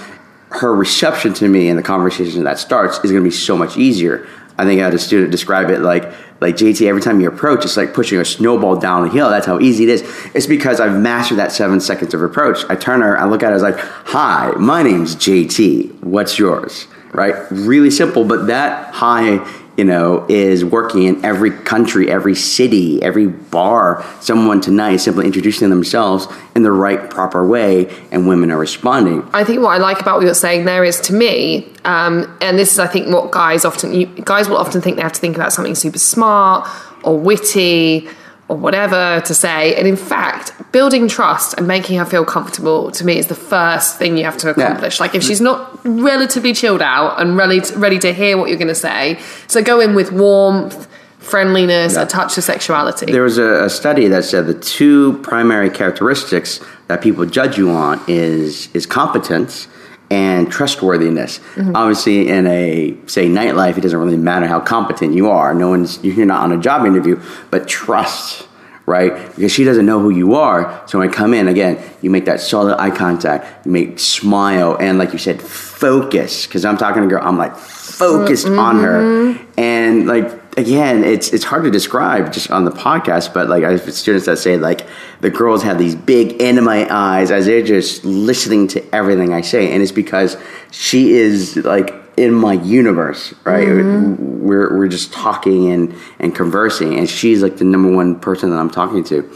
her 0.51 0.75
reception 0.75 1.35
to 1.35 1.49
me 1.49 1.69
and 1.69 1.79
the 1.79 1.83
conversation 1.83 2.45
that 2.45 2.59
starts 2.59 2.97
is 2.99 3.11
going 3.11 3.23
to 3.23 3.29
be 3.29 3.35
so 3.35 3.57
much 3.57 3.77
easier. 3.77 4.27
I 4.59 4.65
think 4.65 4.81
I 4.81 4.85
had 4.85 4.95
a 4.95 4.99
student 4.99 5.31
describe 5.31 5.71
it 5.71 5.81
like 5.81 6.13
like 6.41 6.57
JT. 6.57 6.87
Every 6.87 7.01
time 7.01 7.21
you 7.21 7.29
approach, 7.29 7.65
it's 7.65 7.77
like 7.77 7.95
pushing 7.95 8.19
a 8.19 8.25
snowball 8.25 8.77
down 8.77 9.07
a 9.07 9.11
hill. 9.11 9.31
That's 9.31 9.47
how 9.47 9.59
easy 9.61 9.85
it 9.85 9.91
is. 9.91 10.03
It's 10.35 10.47
because 10.47 10.81
I've 10.81 10.99
mastered 10.99 11.39
that 11.39 11.53
seven 11.53 11.81
seconds 11.81 12.15
of 12.15 12.23
approach. 12.23 12.65
I 12.69 12.77
turn 12.77 13.01
her, 13.01 13.19
I 13.19 13.27
look 13.27 13.43
at 13.43 13.47
her, 13.47 13.53
I 13.53 13.55
was 13.55 13.63
like, 13.63 13.79
"Hi, 13.79 14.53
my 14.59 14.83
name's 14.83 15.17
JT. 15.17 16.03
What's 16.03 16.39
yours?" 16.39 16.87
Right? 17.13 17.35
Really 17.51 17.91
simple, 17.91 18.25
but 18.25 18.47
that 18.49 18.93
hi 18.95 19.39
you 19.77 19.85
know, 19.85 20.25
is 20.29 20.65
working 20.65 21.03
in 21.03 21.25
every 21.25 21.51
country, 21.51 22.11
every 22.11 22.35
city, 22.35 23.03
every 23.03 23.27
bar. 23.27 24.05
Someone 24.21 24.61
tonight 24.61 24.97
simply 24.97 25.27
introducing 25.27 25.69
themselves 25.69 26.27
in 26.55 26.63
the 26.63 26.73
right, 26.73 27.11
proper 27.11 27.47
way, 27.47 27.95
and 28.11 28.27
women 28.27 28.51
are 28.51 28.59
responding. 28.59 29.29
I 29.33 29.45
think 29.45 29.61
what 29.61 29.71
I 29.71 29.79
like 29.79 30.01
about 30.01 30.17
what 30.17 30.25
you're 30.25 30.35
saying 30.35 30.65
there 30.65 30.85
is 30.85 31.01
to 31.03 31.13
me, 31.13 31.71
um, 31.85 32.37
and 32.41 32.59
this 32.59 32.73
is, 32.73 32.79
I 32.79 32.87
think, 32.87 33.09
what 33.13 33.31
guys 33.31 33.65
often, 33.65 33.93
you, 33.93 34.07
guys 34.07 34.49
will 34.49 34.57
often 34.57 34.81
think 34.81 34.97
they 34.97 35.03
have 35.03 35.13
to 35.13 35.21
think 35.21 35.37
about 35.37 35.53
something 35.53 35.75
super 35.75 35.99
smart 35.99 36.69
or 37.05 37.19
witty 37.19 38.09
or 38.49 38.57
whatever 38.57 39.21
to 39.25 39.35
say. 39.35 39.75
And 39.75 39.87
in 39.89 39.97
fact, 39.97 40.53
building 40.73 41.09
trust 41.09 41.55
and 41.59 41.67
making 41.67 41.99
her 41.99 42.05
feel 42.05 42.25
comfortable 42.25 42.91
to 42.93 43.05
me 43.05 43.19
is 43.19 43.27
the 43.27 43.35
first 43.35 43.99
thing 43.99 44.17
you 44.17 44.25
have 44.25 44.37
to 44.39 44.51
accomplish. 44.51 44.99
Yeah. 44.99 45.05
Like 45.05 45.15
if 45.15 45.23
she's 45.23 45.41
not 45.41 45.81
relatively 45.85 46.53
chilled 46.53 46.83
out 46.83 47.21
and 47.21 47.37
ready 47.37 47.61
to, 47.61 47.79
ready 47.79 47.99
to 48.01 48.13
hear 48.13 48.39
what 48.39 48.49
you're 48.49 48.59
going 48.59 48.69
to 48.69 48.75
say, 48.75 49.19
so 49.47 49.63
go 49.63 49.81
in 49.81 49.95
with 49.95 50.13
warmth. 50.13 50.89
Friendliness, 51.19 51.95
yeah. 51.95 52.03
a 52.03 52.07
touch 52.07 52.39
of 52.39 52.45
sexuality. 52.45 53.07
There 53.07 53.25
was 53.25 53.37
a, 53.37 53.65
a 53.65 53.69
study 53.69 54.07
that 54.07 54.23
said 54.23 54.47
the 54.47 54.55
two 54.55 55.19
primary 55.25 55.71
characteristics 55.71 56.65
that 56.87 57.03
people 57.03 57.27
judge 57.27 57.59
you 57.59 57.73
on 57.73 58.01
is 58.07 58.73
is 58.77 58.87
competence 58.87 59.67
and 60.11 60.51
trustworthiness. 60.51 61.39
Mm-hmm. 61.39 61.75
Obviously, 61.75 62.29
in 62.29 62.47
a 62.47 62.97
say 63.07 63.29
nightlife, 63.29 63.77
it 63.77 63.81
doesn't 63.81 63.99
really 63.99 64.17
matter 64.17 64.47
how 64.47 64.61
competent 64.61 65.15
you 65.15 65.29
are. 65.31 65.55
No 65.55 65.71
one's 65.71 66.03
you're 66.05 66.27
not 66.27 66.43
on 66.43 66.53
a 66.53 66.59
job 66.59 66.87
interview, 66.87 67.21
but 67.51 67.67
trust, 67.67 68.47
right? 68.87 69.13
Because 69.35 69.53
she 69.53 69.65
doesn't 69.65 69.87
know 69.87 70.01
who 70.01 70.11
you 70.11 70.35
are. 70.35 70.83
So 70.87 70.99
when 70.99 71.09
I 71.09 71.13
come 71.13 71.35
in 71.35 71.49
again, 71.49 71.83
you 72.03 72.11
make 72.11 72.27
that 72.27 72.41
solid 72.41 72.81
eye 72.81 72.91
contact, 72.91 73.67
you 73.67 73.73
make 73.73 73.99
smile, 73.99 74.77
and 74.79 74.99
like 74.99 75.13
you 75.13 75.19
said, 75.19 75.43
focus. 75.43 76.47
Because 76.47 76.65
I'm 76.65 76.77
talking 76.77 77.03
to 77.03 77.07
a 77.07 77.11
girl, 77.11 77.23
I'm 77.23 77.39
like 77.39 77.57
focused 77.57 78.47
mm-hmm. 78.47 78.59
on 78.59 78.81
her, 78.81 79.03
mm-hmm. 79.03 79.61
and 79.61 80.07
like 80.07 80.36
again, 80.57 81.05
it's 81.05 81.33
it's 81.33 81.45
hard 81.45 81.65
to 81.65 81.71
describe 81.71 82.33
just 82.33 82.51
on 82.51 82.65
the 82.65 82.71
podcast, 82.71 83.35
but 83.35 83.49
like 83.49 83.65
I 83.65 83.73
have 83.73 83.95
students 83.95 84.27
that 84.27 84.39
say 84.39 84.57
like 84.57 84.87
the 85.21 85.31
girls 85.31 85.63
have 85.63 85.79
these 85.79 85.95
big 85.95 86.41
anime 86.41 86.69
eyes 86.69 87.31
as 87.31 87.47
they're 87.47 87.63
just 87.63 88.05
listening 88.05 88.69
to 88.69 88.95
everything 88.95 89.35
I 89.35 89.43
say, 89.43 89.73
and 89.73 89.83
it's 89.83 89.93
because 89.93 90.37
she 90.71 91.13
is 91.13 91.57
like 91.57 91.95
in 92.17 92.33
my 92.33 92.55
universe, 92.55 93.35
right? 93.45 93.69
Mm-hmm. 93.69 94.45
We're 94.45 94.77
we're 94.77 94.89
just 94.89 95.13
talking 95.13 95.71
and 95.71 95.95
and 96.19 96.35
conversing, 96.35 96.99
and 96.99 97.09
she's 97.09 97.43
like 97.43 97.59
the 97.59 97.65
number 97.65 97.95
one 97.95 98.19
person 98.19 98.51
that 98.51 98.57
I'm 98.57 98.71
talking 98.71 99.05
to, 99.05 99.31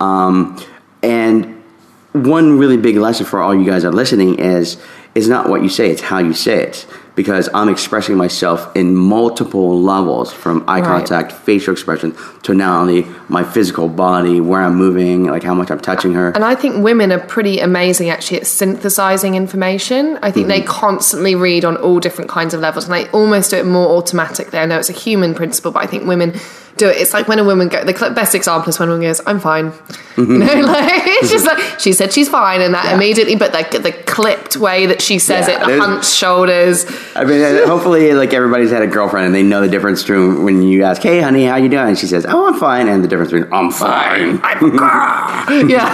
um, 0.00 0.62
and 1.02 1.62
one 2.12 2.58
really 2.58 2.76
big 2.76 2.96
lesson 2.96 3.26
for 3.26 3.40
all 3.40 3.54
you 3.54 3.64
guys 3.64 3.82
that 3.82 3.88
are 3.88 3.92
listening 3.92 4.38
is 4.38 4.76
is 5.14 5.28
not 5.28 5.48
what 5.48 5.62
you 5.62 5.68
say; 5.68 5.90
it's 5.90 6.02
how 6.02 6.18
you 6.18 6.34
say 6.34 6.62
it 6.62 6.86
because 7.16 7.48
I'm 7.54 7.70
expressing 7.70 8.16
myself 8.16 8.76
in 8.76 8.94
multiple 8.94 9.80
levels 9.80 10.32
from 10.32 10.62
eye 10.68 10.80
right. 10.80 10.84
contact, 10.84 11.32
facial 11.32 11.72
expression 11.72 12.14
to 12.42 12.54
not 12.54 12.82
only 12.82 13.06
my 13.28 13.42
physical 13.42 13.88
body, 13.88 14.40
where 14.40 14.60
I'm 14.60 14.76
moving, 14.76 15.24
like 15.24 15.42
how 15.42 15.54
much 15.54 15.70
I'm 15.70 15.80
touching 15.80 16.12
her. 16.12 16.30
And 16.30 16.44
I 16.44 16.54
think 16.54 16.84
women 16.84 17.10
are 17.10 17.18
pretty 17.18 17.58
amazing 17.58 18.10
actually 18.10 18.40
at 18.40 18.46
synthesizing 18.46 19.34
information. 19.34 20.18
I 20.18 20.30
think 20.30 20.46
mm-hmm. 20.46 20.60
they 20.60 20.62
constantly 20.62 21.34
read 21.34 21.64
on 21.64 21.78
all 21.78 21.98
different 21.98 22.30
kinds 22.30 22.52
of 22.52 22.60
levels 22.60 22.84
and 22.84 22.94
they 22.94 23.08
almost 23.10 23.50
do 23.50 23.56
it 23.56 23.66
more 23.66 23.96
automatically. 23.96 24.58
I 24.58 24.66
know 24.66 24.78
it's 24.78 24.90
a 24.90 24.92
human 24.92 25.34
principle, 25.34 25.72
but 25.72 25.82
I 25.82 25.86
think 25.86 26.04
women 26.04 26.38
do 26.76 26.88
it. 26.88 26.96
It's 26.98 27.12
like 27.14 27.28
when 27.28 27.38
a 27.38 27.44
woman 27.44 27.68
goes, 27.68 27.84
the 27.84 28.12
best 28.14 28.34
example 28.34 28.68
is 28.68 28.78
when 28.78 28.88
a 28.88 28.92
woman 28.92 29.08
goes, 29.08 29.20
I'm 29.26 29.40
fine. 29.40 29.70
Mm-hmm. 29.70 30.26
You 30.36 30.38
know, 30.38 30.66
like, 30.66 31.02
it's 31.06 31.30
just 31.30 31.46
like, 31.46 31.80
she 31.80 31.92
said 31.92 32.12
she's 32.12 32.28
fine, 32.28 32.60
and 32.60 32.74
that 32.74 32.86
yeah. 32.86 32.94
immediately, 32.94 33.36
but 33.36 33.52
like 33.52 33.70
the 33.70 33.92
clipped 34.06 34.56
way 34.56 34.86
that 34.86 35.02
she 35.02 35.18
says 35.18 35.48
yeah, 35.48 35.62
it, 35.62 35.66
the 35.66 35.78
hunched 35.78 36.12
shoulders. 36.12 36.84
I 37.16 37.24
mean, 37.24 37.42
uh, 37.42 37.66
hopefully, 37.66 38.12
like 38.12 38.34
everybody's 38.34 38.70
had 38.70 38.82
a 38.82 38.86
girlfriend 38.86 39.26
and 39.26 39.34
they 39.34 39.42
know 39.42 39.60
the 39.60 39.68
difference 39.68 40.02
between 40.02 40.44
when 40.44 40.62
you 40.62 40.82
ask, 40.82 41.02
hey, 41.02 41.20
honey, 41.20 41.44
how 41.44 41.56
you 41.56 41.68
doing? 41.68 41.88
And 41.88 41.98
she 41.98 42.06
says, 42.06 42.26
oh, 42.28 42.46
I'm 42.46 42.58
fine. 42.58 42.88
And 42.88 43.02
the 43.02 43.08
difference 43.08 43.32
between, 43.32 43.52
I'm 43.52 43.70
fine. 43.70 44.40
I'm 44.44 44.78
a 44.78 45.66
yeah. 45.68 45.92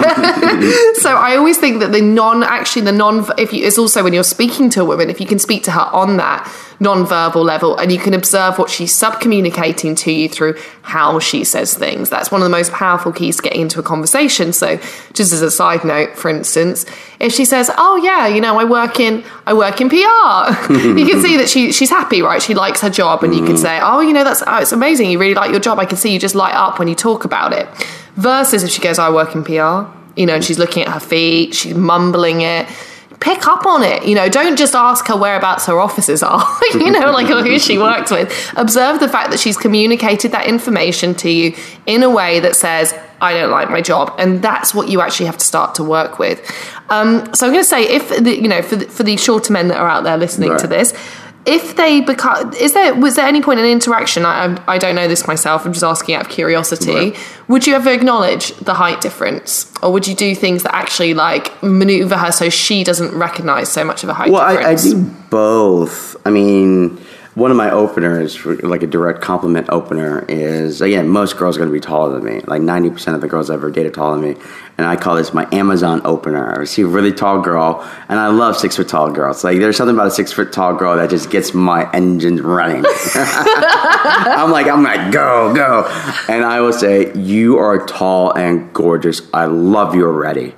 so 0.95 1.15
I 1.15 1.35
always 1.37 1.57
think 1.57 1.79
that 1.79 1.91
the 1.91 2.01
non, 2.01 2.43
actually, 2.43 2.83
the 2.83 2.91
non, 2.91 3.25
if 3.37 3.53
you, 3.53 3.63
is 3.63 3.77
also 3.77 4.03
when 4.03 4.13
you're 4.13 4.23
speaking 4.23 4.69
to 4.71 4.81
a 4.81 4.85
woman, 4.85 5.09
if 5.09 5.19
you 5.19 5.27
can 5.27 5.39
speak 5.39 5.63
to 5.63 5.71
her 5.71 5.89
on 5.93 6.17
that, 6.17 6.51
non-verbal 6.79 7.43
level 7.43 7.77
and 7.77 7.91
you 7.91 7.99
can 7.99 8.13
observe 8.13 8.57
what 8.57 8.69
she's 8.69 8.93
sub-communicating 8.93 9.95
to 9.95 10.11
you 10.11 10.27
through 10.29 10.55
how 10.81 11.19
she 11.19 11.43
says 11.43 11.75
things. 11.75 12.09
That's 12.09 12.31
one 12.31 12.41
of 12.41 12.45
the 12.45 12.55
most 12.55 12.71
powerful 12.71 13.11
keys 13.11 13.37
to 13.37 13.43
getting 13.43 13.61
into 13.61 13.79
a 13.79 13.83
conversation. 13.83 14.53
So 14.53 14.77
just 15.13 15.31
as 15.33 15.41
a 15.41 15.51
side 15.51 15.83
note 15.83 16.17
for 16.17 16.29
instance 16.29 16.85
if 17.19 17.31
she 17.31 17.45
says 17.45 17.69
oh 17.77 17.95
yeah 17.97 18.27
you 18.27 18.41
know 18.41 18.59
i 18.59 18.63
work 18.63 18.99
in 18.99 19.23
i 19.45 19.53
work 19.53 19.79
in 19.79 19.89
pr 19.89 19.95
you 20.73 21.05
can 21.05 21.21
see 21.21 21.37
that 21.37 21.47
she 21.49 21.71
she's 21.71 21.89
happy 21.89 22.21
right? 22.21 22.41
She 22.41 22.53
likes 22.53 22.81
her 22.81 22.89
job 22.89 23.23
and 23.23 23.33
you 23.33 23.45
can 23.45 23.55
mm. 23.55 23.61
say 23.61 23.79
oh 23.81 24.01
you 24.01 24.13
know 24.13 24.23
that's 24.23 24.43
oh, 24.45 24.57
it's 24.57 24.71
amazing 24.71 25.09
you 25.09 25.19
really 25.19 25.33
like 25.33 25.51
your 25.51 25.59
job. 25.59 25.79
I 25.79 25.85
can 25.85 25.97
see 25.97 26.11
you 26.11 26.19
just 26.19 26.35
light 26.35 26.55
up 26.55 26.79
when 26.79 26.87
you 26.87 26.95
talk 26.95 27.25
about 27.25 27.53
it. 27.53 27.67
Versus 28.15 28.63
if 28.63 28.69
she 28.69 28.81
goes 28.81 28.99
i 28.99 29.09
work 29.09 29.33
in 29.35 29.43
pr 29.43 29.51
you 30.15 30.25
know 30.25 30.35
and 30.35 30.43
she's 30.43 30.59
looking 30.59 30.83
at 30.83 30.89
her 30.89 30.99
feet 30.99 31.55
she's 31.55 31.75
mumbling 31.75 32.41
it 32.41 32.67
pick 33.23 33.47
up 33.47 33.65
on 33.65 33.83
it. 33.83 34.05
You 34.05 34.15
know, 34.15 34.27
don't 34.27 34.57
just 34.57 34.75
ask 34.75 35.07
her 35.07 35.15
whereabouts 35.15 35.65
her 35.67 35.79
offices 35.79 36.21
are, 36.21 36.45
you 36.73 36.91
know, 36.99 37.11
like 37.11 37.27
who 37.27 37.57
she 37.57 37.77
works 37.77 38.11
with. 38.11 38.53
Observe 38.57 38.99
the 38.99 39.07
fact 39.07 39.31
that 39.31 39.39
she's 39.39 39.57
communicated 39.57 40.33
that 40.33 40.45
information 40.45 41.15
to 41.15 41.29
you 41.29 41.55
in 41.85 42.03
a 42.03 42.09
way 42.09 42.41
that 42.41 42.55
says, 42.55 42.93
I 43.21 43.33
don't 43.33 43.49
like 43.49 43.69
my 43.69 43.79
job. 43.79 44.13
And 44.19 44.41
that's 44.41 44.75
what 44.75 44.89
you 44.89 44.99
actually 44.99 45.27
have 45.27 45.37
to 45.37 45.45
start 45.45 45.75
to 45.75 45.83
work 45.85 46.19
with. 46.19 46.39
Um, 46.89 47.33
so 47.33 47.47
I'm 47.47 47.53
going 47.53 47.63
to 47.63 47.69
say, 47.69 47.83
if, 47.83 48.09
the, 48.09 48.35
you 48.35 48.49
know, 48.49 48.61
for 48.61 48.75
the, 48.75 48.85
for 48.87 49.03
the 49.03 49.15
shorter 49.15 49.53
men 49.53 49.69
that 49.69 49.77
are 49.77 49.87
out 49.87 50.03
there 50.03 50.17
listening 50.17 50.49
right. 50.49 50.59
to 50.59 50.67
this, 50.67 50.93
if 51.45 51.75
they 51.75 52.01
become 52.01 52.53
is 52.53 52.73
there 52.73 52.93
was 52.95 53.15
there 53.15 53.25
any 53.25 53.41
point 53.41 53.59
in 53.59 53.65
interaction? 53.65 54.25
I, 54.25 54.61
I 54.67 54.77
don't 54.77 54.95
know 54.95 55.07
this 55.07 55.27
myself 55.27 55.65
i'm 55.65 55.73
just 55.73 55.83
asking 55.83 56.15
out 56.15 56.25
of 56.25 56.31
curiosity. 56.31 56.93
Right. 56.93 57.17
would 57.47 57.67
you 57.67 57.75
ever 57.75 57.91
acknowledge 57.91 58.55
the 58.57 58.73
height 58.73 59.01
difference? 59.01 59.71
Or 59.81 59.91
would 59.91 60.07
you 60.07 60.15
do 60.15 60.35
things 60.35 60.63
that 60.63 60.73
actually 60.73 61.13
like 61.13 61.61
maneuver 61.61 62.17
her 62.17 62.31
so 62.31 62.49
she 62.49 62.83
doesn't 62.83 63.13
recognize 63.13 63.69
so 63.69 63.83
much 63.83 64.03
of 64.03 64.09
a 64.09 64.13
height 64.13 64.31
well, 64.31 64.55
difference 64.55 64.85
I, 64.85 64.89
I 64.89 64.93
do 64.93 65.03
both. 65.29 66.15
I 66.25 66.29
mean 66.29 66.97
one 67.35 67.49
of 67.49 67.57
my 67.57 67.71
openers, 67.71 68.45
like 68.45 68.83
a 68.83 68.87
direct 68.87 69.21
compliment 69.21 69.67
opener, 69.69 70.23
is 70.29 70.81
again, 70.81 71.09
most 71.09 71.35
girls 71.35 71.57
are 71.57 71.61
going 71.61 71.69
to 71.69 71.73
be 71.73 71.79
taller 71.79 72.13
than 72.13 72.23
me. 72.23 72.41
Like 72.41 72.61
90% 72.61 73.15
of 73.15 73.21
the 73.21 73.27
girls 73.27 73.49
I've 73.49 73.55
ever 73.55 73.71
dated 73.71 73.95
taller 73.95 74.19
than 74.19 74.35
me. 74.35 74.41
And 74.77 74.85
I 74.85 74.95
call 74.95 75.15
this 75.15 75.33
my 75.33 75.47
Amazon 75.51 76.01
opener. 76.05 76.61
I 76.61 76.65
see 76.65 76.83
a 76.83 76.87
really 76.87 77.11
tall 77.11 77.41
girl, 77.41 77.87
and 78.07 78.19
I 78.19 78.27
love 78.27 78.57
six 78.57 78.75
foot 78.75 78.87
tall 78.87 79.11
girls. 79.11 79.43
Like, 79.43 79.57
there's 79.57 79.77
something 79.77 79.95
about 79.95 80.07
a 80.07 80.11
six 80.11 80.31
foot 80.31 80.53
tall 80.53 80.75
girl 80.75 80.95
that 80.97 81.09
just 81.09 81.31
gets 81.31 81.53
my 81.55 81.89
engines 81.91 82.41
running. 82.41 82.83
I'm 83.15 84.51
like, 84.51 84.67
I'm 84.67 84.83
like, 84.83 85.11
go, 85.11 85.53
go. 85.55 85.85
And 86.29 86.43
I 86.43 86.61
will 86.61 86.73
say, 86.73 87.13
You 87.15 87.57
are 87.57 87.83
tall 87.85 88.31
and 88.31 88.71
gorgeous. 88.73 89.21
I 89.33 89.45
love 89.45 89.95
you 89.95 90.05
already. 90.05 90.55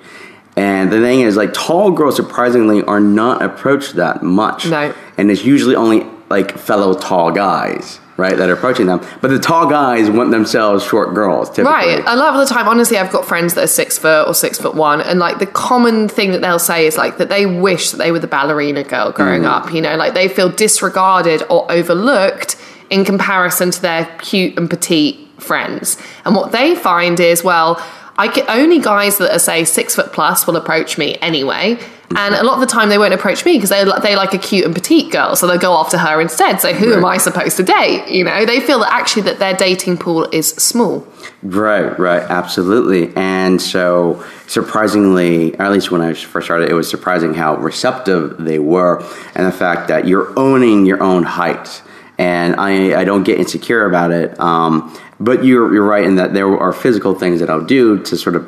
And 0.57 0.91
the 0.91 1.01
thing 1.01 1.21
is, 1.21 1.35
like, 1.35 1.53
tall 1.53 1.91
girls 1.91 2.15
surprisingly 2.15 2.81
are 2.83 3.01
not 3.01 3.41
approached 3.41 3.95
that 3.95 4.23
much. 4.23 4.67
No. 4.67 4.93
And 5.17 5.29
it's 5.29 5.43
usually 5.43 5.75
only 5.75 6.05
like 6.35 6.57
fellow 6.57 6.93
tall 6.93 7.31
guys 7.31 8.01
right 8.17 8.35
that 8.37 8.49
are 8.49 8.53
approaching 8.53 8.87
them 8.87 8.99
but 9.21 9.29
the 9.29 9.39
tall 9.39 9.69
guys 9.69 10.09
want 10.09 10.31
themselves 10.31 10.83
short 10.83 11.13
girls 11.13 11.49
typically. 11.49 11.71
right 11.71 12.03
a 12.05 12.15
lot 12.15 12.33
of 12.33 12.45
the 12.45 12.53
time 12.53 12.67
honestly 12.67 12.97
i've 12.97 13.11
got 13.11 13.25
friends 13.25 13.53
that 13.53 13.63
are 13.63 13.67
six 13.67 13.97
foot 13.97 14.27
or 14.27 14.33
six 14.33 14.57
foot 14.57 14.75
one 14.75 14.99
and 15.01 15.17
like 15.17 15.39
the 15.39 15.45
common 15.45 16.09
thing 16.09 16.31
that 16.31 16.41
they'll 16.41 16.59
say 16.59 16.85
is 16.85 16.97
like 16.97 17.17
that 17.17 17.29
they 17.29 17.45
wish 17.45 17.91
that 17.91 17.97
they 17.97 18.11
were 18.11 18.19
the 18.19 18.27
ballerina 18.27 18.83
girl 18.83 19.11
growing 19.11 19.43
mm. 19.43 19.47
up 19.47 19.73
you 19.73 19.81
know 19.81 19.95
like 19.95 20.13
they 20.13 20.27
feel 20.27 20.49
disregarded 20.49 21.41
or 21.49 21.69
overlooked 21.71 22.57
in 22.89 23.05
comparison 23.05 23.71
to 23.71 23.81
their 23.81 24.05
cute 24.19 24.57
and 24.57 24.69
petite 24.69 25.17
friends 25.41 25.97
and 26.25 26.35
what 26.35 26.51
they 26.51 26.75
find 26.75 27.19
is 27.19 27.43
well 27.43 27.81
I 28.17 28.27
get 28.27 28.49
only 28.49 28.79
guys 28.79 29.17
that 29.17 29.33
are 29.33 29.39
say 29.39 29.65
six 29.65 29.95
foot 29.95 30.13
plus 30.13 30.47
will 30.47 30.55
approach 30.55 30.97
me 30.97 31.15
anyway 31.15 31.79
and 32.15 32.35
a 32.35 32.43
lot 32.43 32.55
of 32.55 32.59
the 32.59 32.67
time 32.67 32.89
they 32.89 32.97
won't 32.97 33.13
approach 33.13 33.43
me 33.45 33.57
because 33.57 33.69
they 33.69 33.83
they 34.03 34.15
like 34.15 34.33
a 34.33 34.37
cute 34.37 34.65
and 34.65 34.73
petite 34.73 35.11
girl, 35.11 35.35
so 35.35 35.47
they'll 35.47 35.57
go 35.57 35.73
after 35.73 35.97
her 35.97 36.21
instead. 36.21 36.61
So 36.61 36.73
who 36.73 36.89
right. 36.89 36.97
am 36.97 37.05
I 37.05 37.17
supposed 37.17 37.57
to 37.57 37.63
date? 37.63 38.07
You 38.09 38.23
know, 38.23 38.45
they 38.45 38.59
feel 38.59 38.79
that 38.79 38.91
actually 38.91 39.23
that 39.23 39.39
their 39.39 39.53
dating 39.53 39.97
pool 39.97 40.27
is 40.31 40.49
small. 40.49 41.07
Right, 41.41 41.97
right, 41.97 42.21
absolutely. 42.21 43.15
And 43.15 43.61
so 43.61 44.23
surprisingly, 44.47 45.55
or 45.55 45.63
at 45.63 45.71
least 45.71 45.91
when 45.91 46.01
I 46.01 46.13
first 46.13 46.45
started, 46.47 46.69
it 46.69 46.73
was 46.73 46.89
surprising 46.89 47.33
how 47.33 47.57
receptive 47.57 48.37
they 48.37 48.59
were, 48.59 49.03
and 49.33 49.47
the 49.47 49.51
fact 49.51 49.87
that 49.87 50.07
you're 50.07 50.37
owning 50.37 50.85
your 50.85 51.01
own 51.01 51.23
height. 51.23 51.81
And 52.17 52.55
I, 52.55 52.99
I 52.99 53.03
don't 53.03 53.23
get 53.23 53.39
insecure 53.39 53.85
about 53.85 54.11
it. 54.11 54.39
Um, 54.39 54.97
but 55.19 55.43
you're, 55.43 55.73
you're 55.73 55.85
right 55.85 56.03
in 56.03 56.15
that 56.15 56.33
there 56.33 56.57
are 56.57 56.73
physical 56.73 57.15
things 57.15 57.39
that 57.39 57.49
I'll 57.49 57.65
do 57.65 57.99
to 58.03 58.17
sort 58.17 58.35
of 58.35 58.45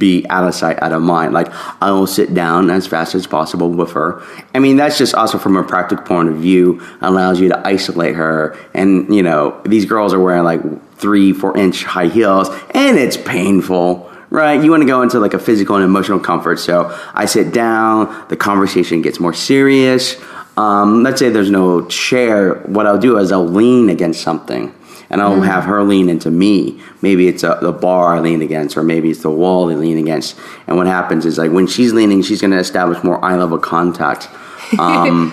be 0.00 0.26
out 0.28 0.42
of 0.42 0.54
sight, 0.54 0.82
out 0.82 0.92
of 0.92 1.02
mind. 1.02 1.32
Like 1.32 1.48
I 1.80 1.92
will 1.92 2.08
sit 2.08 2.34
down 2.34 2.70
as 2.70 2.88
fast 2.88 3.14
as 3.14 3.28
possible 3.28 3.70
with 3.70 3.92
her. 3.92 4.20
I 4.52 4.58
mean, 4.58 4.76
that's 4.76 4.98
just 4.98 5.14
also 5.14 5.38
from 5.38 5.56
a 5.56 5.62
practical 5.62 6.04
point 6.04 6.28
of 6.30 6.36
view 6.36 6.82
allows 7.00 7.38
you 7.38 7.48
to 7.50 7.66
isolate 7.66 8.16
her. 8.16 8.58
And 8.74 9.14
you 9.14 9.22
know, 9.22 9.60
these 9.64 9.84
girls 9.84 10.12
are 10.12 10.18
wearing 10.18 10.42
like 10.42 10.60
three, 10.96 11.32
four 11.32 11.56
inch 11.56 11.84
high 11.84 12.08
heels, 12.08 12.48
and 12.74 12.98
it's 12.98 13.16
painful. 13.16 14.08
Right, 14.32 14.62
you 14.62 14.70
want 14.70 14.82
to 14.82 14.86
go 14.86 15.02
into 15.02 15.18
like 15.18 15.34
a 15.34 15.40
physical 15.40 15.74
and 15.74 15.84
emotional 15.84 16.20
comfort. 16.20 16.60
So 16.60 16.96
I 17.14 17.24
sit 17.26 17.52
down, 17.52 18.28
the 18.28 18.36
conversation 18.36 19.02
gets 19.02 19.18
more 19.18 19.34
serious. 19.34 20.14
Um, 20.56 21.02
let's 21.02 21.18
say 21.18 21.30
there's 21.30 21.50
no 21.50 21.86
chair. 21.86 22.54
What 22.66 22.86
I'll 22.86 22.98
do 22.98 23.18
is 23.18 23.32
I'll 23.32 23.46
lean 23.46 23.88
against 23.88 24.22
something 24.22 24.74
and 25.10 25.20
I'll 25.20 25.40
have 25.42 25.64
her 25.64 25.82
lean 25.82 26.08
into 26.08 26.30
me. 26.30 26.80
Maybe 27.02 27.26
it's 27.26 27.42
a, 27.42 27.58
the 27.60 27.72
bar 27.72 28.14
I 28.14 28.20
lean 28.20 28.42
against, 28.42 28.76
or 28.76 28.84
maybe 28.84 29.10
it's 29.10 29.22
the 29.22 29.30
wall 29.30 29.70
I 29.70 29.74
lean 29.74 29.98
against. 29.98 30.38
And 30.68 30.76
what 30.76 30.86
happens 30.86 31.26
is 31.26 31.36
like 31.36 31.50
when 31.50 31.66
she's 31.66 31.92
leaning, 31.92 32.22
she's 32.22 32.40
going 32.40 32.52
to 32.52 32.58
establish 32.58 33.02
more 33.02 33.22
eye 33.24 33.34
level 33.34 33.58
contact, 33.58 34.28
um, 34.78 35.32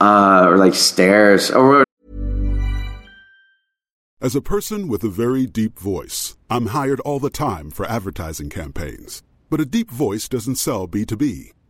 uh, 0.00 0.46
or 0.46 0.58
like 0.58 0.74
stares, 0.74 1.50
or 1.50 1.84
As 4.20 4.36
a 4.36 4.42
person 4.42 4.88
with 4.88 5.02
a 5.02 5.08
very 5.08 5.46
deep 5.46 5.78
voice, 5.78 6.36
I'm 6.50 6.66
hired 6.66 7.00
all 7.00 7.18
the 7.18 7.30
time 7.30 7.70
for 7.70 7.86
advertising 7.86 8.50
campaigns. 8.50 9.22
But 9.48 9.60
a 9.60 9.66
deep 9.66 9.90
voice 9.90 10.28
doesn't 10.28 10.56
sell 10.56 10.86
B2B, 10.86 11.52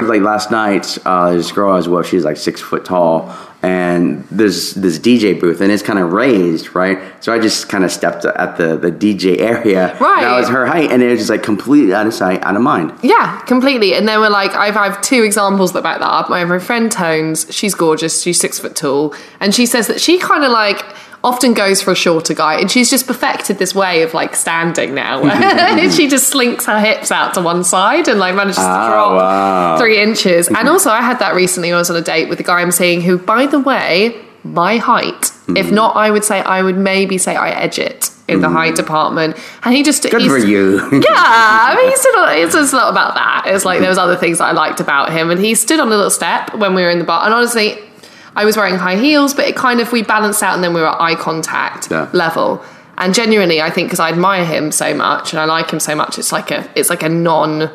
Like 0.00 0.22
last 0.22 0.50
night, 0.50 0.98
uh, 1.04 1.32
this 1.34 1.52
girl 1.52 1.72
I 1.72 1.76
was 1.76 1.88
with, 1.88 2.06
she's 2.06 2.24
like 2.24 2.38
six 2.38 2.60
foot 2.60 2.84
tall, 2.84 3.34
and 3.62 4.24
there's 4.30 4.72
this 4.74 4.98
DJ 4.98 5.38
booth, 5.38 5.60
and 5.60 5.70
it's 5.70 5.82
kind 5.82 5.98
of 5.98 6.12
raised, 6.12 6.74
right? 6.74 6.98
So 7.22 7.32
I 7.32 7.38
just 7.38 7.68
kind 7.68 7.84
of 7.84 7.92
stepped 7.92 8.24
at 8.24 8.56
the, 8.56 8.76
the 8.76 8.90
DJ 8.90 9.38
area. 9.40 9.96
Right. 9.98 10.22
That 10.22 10.38
was 10.38 10.48
her 10.48 10.66
height, 10.66 10.90
and 10.90 11.02
it 11.02 11.10
was 11.10 11.20
just 11.20 11.30
like 11.30 11.42
completely 11.42 11.92
out 11.92 12.06
of 12.06 12.14
sight, 12.14 12.42
out 12.42 12.56
of 12.56 12.62
mind. 12.62 12.98
Yeah, 13.02 13.40
completely. 13.42 13.94
And 13.94 14.08
then 14.08 14.18
we're 14.18 14.30
like, 14.30 14.52
I've, 14.52 14.76
I 14.76 14.88
have 14.88 15.02
two 15.02 15.22
examples 15.22 15.72
that 15.74 15.82
back 15.82 16.00
that 16.00 16.10
up. 16.10 16.30
My, 16.30 16.42
my 16.44 16.58
friend 16.58 16.90
Tones, 16.90 17.46
she's 17.50 17.74
gorgeous. 17.74 18.22
She's 18.22 18.40
six 18.40 18.58
foot 18.58 18.74
tall. 18.74 19.14
And 19.40 19.54
she 19.54 19.66
says 19.66 19.88
that 19.88 20.00
she 20.00 20.18
kind 20.18 20.42
of 20.42 20.52
like 20.52 20.82
often 21.24 21.54
goes 21.54 21.80
for 21.80 21.92
a 21.92 21.94
shorter 21.94 22.34
guy. 22.34 22.58
And 22.60 22.70
she's 22.70 22.90
just 22.90 23.06
perfected 23.06 23.58
this 23.58 23.74
way 23.74 24.02
of 24.02 24.14
like 24.14 24.34
standing 24.34 24.94
now. 24.94 25.22
she 25.90 26.08
just 26.08 26.28
slinks 26.28 26.66
her 26.66 26.80
hips 26.80 27.10
out 27.10 27.34
to 27.34 27.40
one 27.40 27.64
side 27.64 28.08
and 28.08 28.18
like 28.18 28.34
manages 28.34 28.56
to 28.56 28.62
ah, 28.62 28.88
drop 28.88 29.12
wow. 29.12 29.78
three 29.78 30.00
inches. 30.00 30.48
and 30.48 30.68
also, 30.68 30.90
I 30.90 31.02
had 31.02 31.18
that 31.20 31.34
recently. 31.34 31.72
I 31.72 31.76
was 31.76 31.90
on 31.90 31.96
a 31.96 32.02
date 32.02 32.28
with 32.28 32.40
a 32.40 32.42
guy 32.42 32.60
I'm 32.60 32.72
seeing 32.72 33.00
who, 33.00 33.18
by 33.18 33.46
the 33.46 33.60
way, 33.60 34.20
my 34.44 34.78
height. 34.78 35.30
If 35.48 35.68
hmm. 35.68 35.74
not, 35.74 35.96
I 35.96 36.10
would 36.10 36.24
say 36.24 36.40
I 36.40 36.62
would 36.62 36.76
maybe 36.76 37.18
say 37.18 37.36
I 37.36 37.50
edge 37.50 37.78
it 37.78 38.10
in 38.28 38.40
the 38.40 38.48
hmm. 38.48 38.54
height 38.54 38.74
department. 38.74 39.36
And 39.64 39.74
he 39.74 39.82
just 39.82 40.02
Good 40.02 40.22
for 40.22 40.38
you. 40.38 40.76
yeah, 40.76 40.80
I 40.90 41.74
mean, 41.76 41.90
he 41.90 41.96
stood 41.96 42.16
on, 42.16 42.36
it's 42.38 42.54
just 42.54 42.72
not 42.72 42.90
about 42.90 43.14
that. 43.14 43.44
It's 43.46 43.64
like 43.64 43.80
there 43.80 43.88
was 43.88 43.98
other 43.98 44.16
things 44.16 44.38
that 44.38 44.44
I 44.44 44.52
liked 44.52 44.80
about 44.80 45.12
him, 45.12 45.30
and 45.30 45.40
he 45.40 45.54
stood 45.54 45.80
on 45.80 45.88
a 45.88 45.90
little 45.90 46.10
step 46.10 46.54
when 46.54 46.74
we 46.74 46.82
were 46.82 46.90
in 46.90 46.98
the 46.98 47.04
bar. 47.04 47.24
And 47.24 47.34
honestly, 47.34 47.78
I 48.34 48.44
was 48.44 48.56
wearing 48.56 48.76
high 48.76 48.96
heels, 48.96 49.34
but 49.34 49.46
it 49.46 49.56
kind 49.56 49.80
of 49.80 49.92
we 49.92 50.02
balanced 50.02 50.42
out, 50.42 50.54
and 50.54 50.64
then 50.64 50.72
we 50.74 50.80
were 50.80 50.88
at 50.88 51.00
eye 51.00 51.14
contact 51.14 51.90
Yeah. 51.90 52.06
level. 52.12 52.62
And 52.98 53.14
genuinely, 53.14 53.60
I 53.60 53.70
think 53.70 53.88
because 53.88 54.00
I 54.00 54.10
admire 54.10 54.44
him 54.44 54.70
so 54.70 54.94
much 54.94 55.32
and 55.32 55.40
I 55.40 55.44
like 55.46 55.70
him 55.70 55.80
so 55.80 55.94
much, 55.94 56.18
it's 56.18 56.30
like 56.32 56.50
a 56.50 56.68
it's 56.74 56.90
like 56.90 57.02
a 57.02 57.08
non 57.08 57.70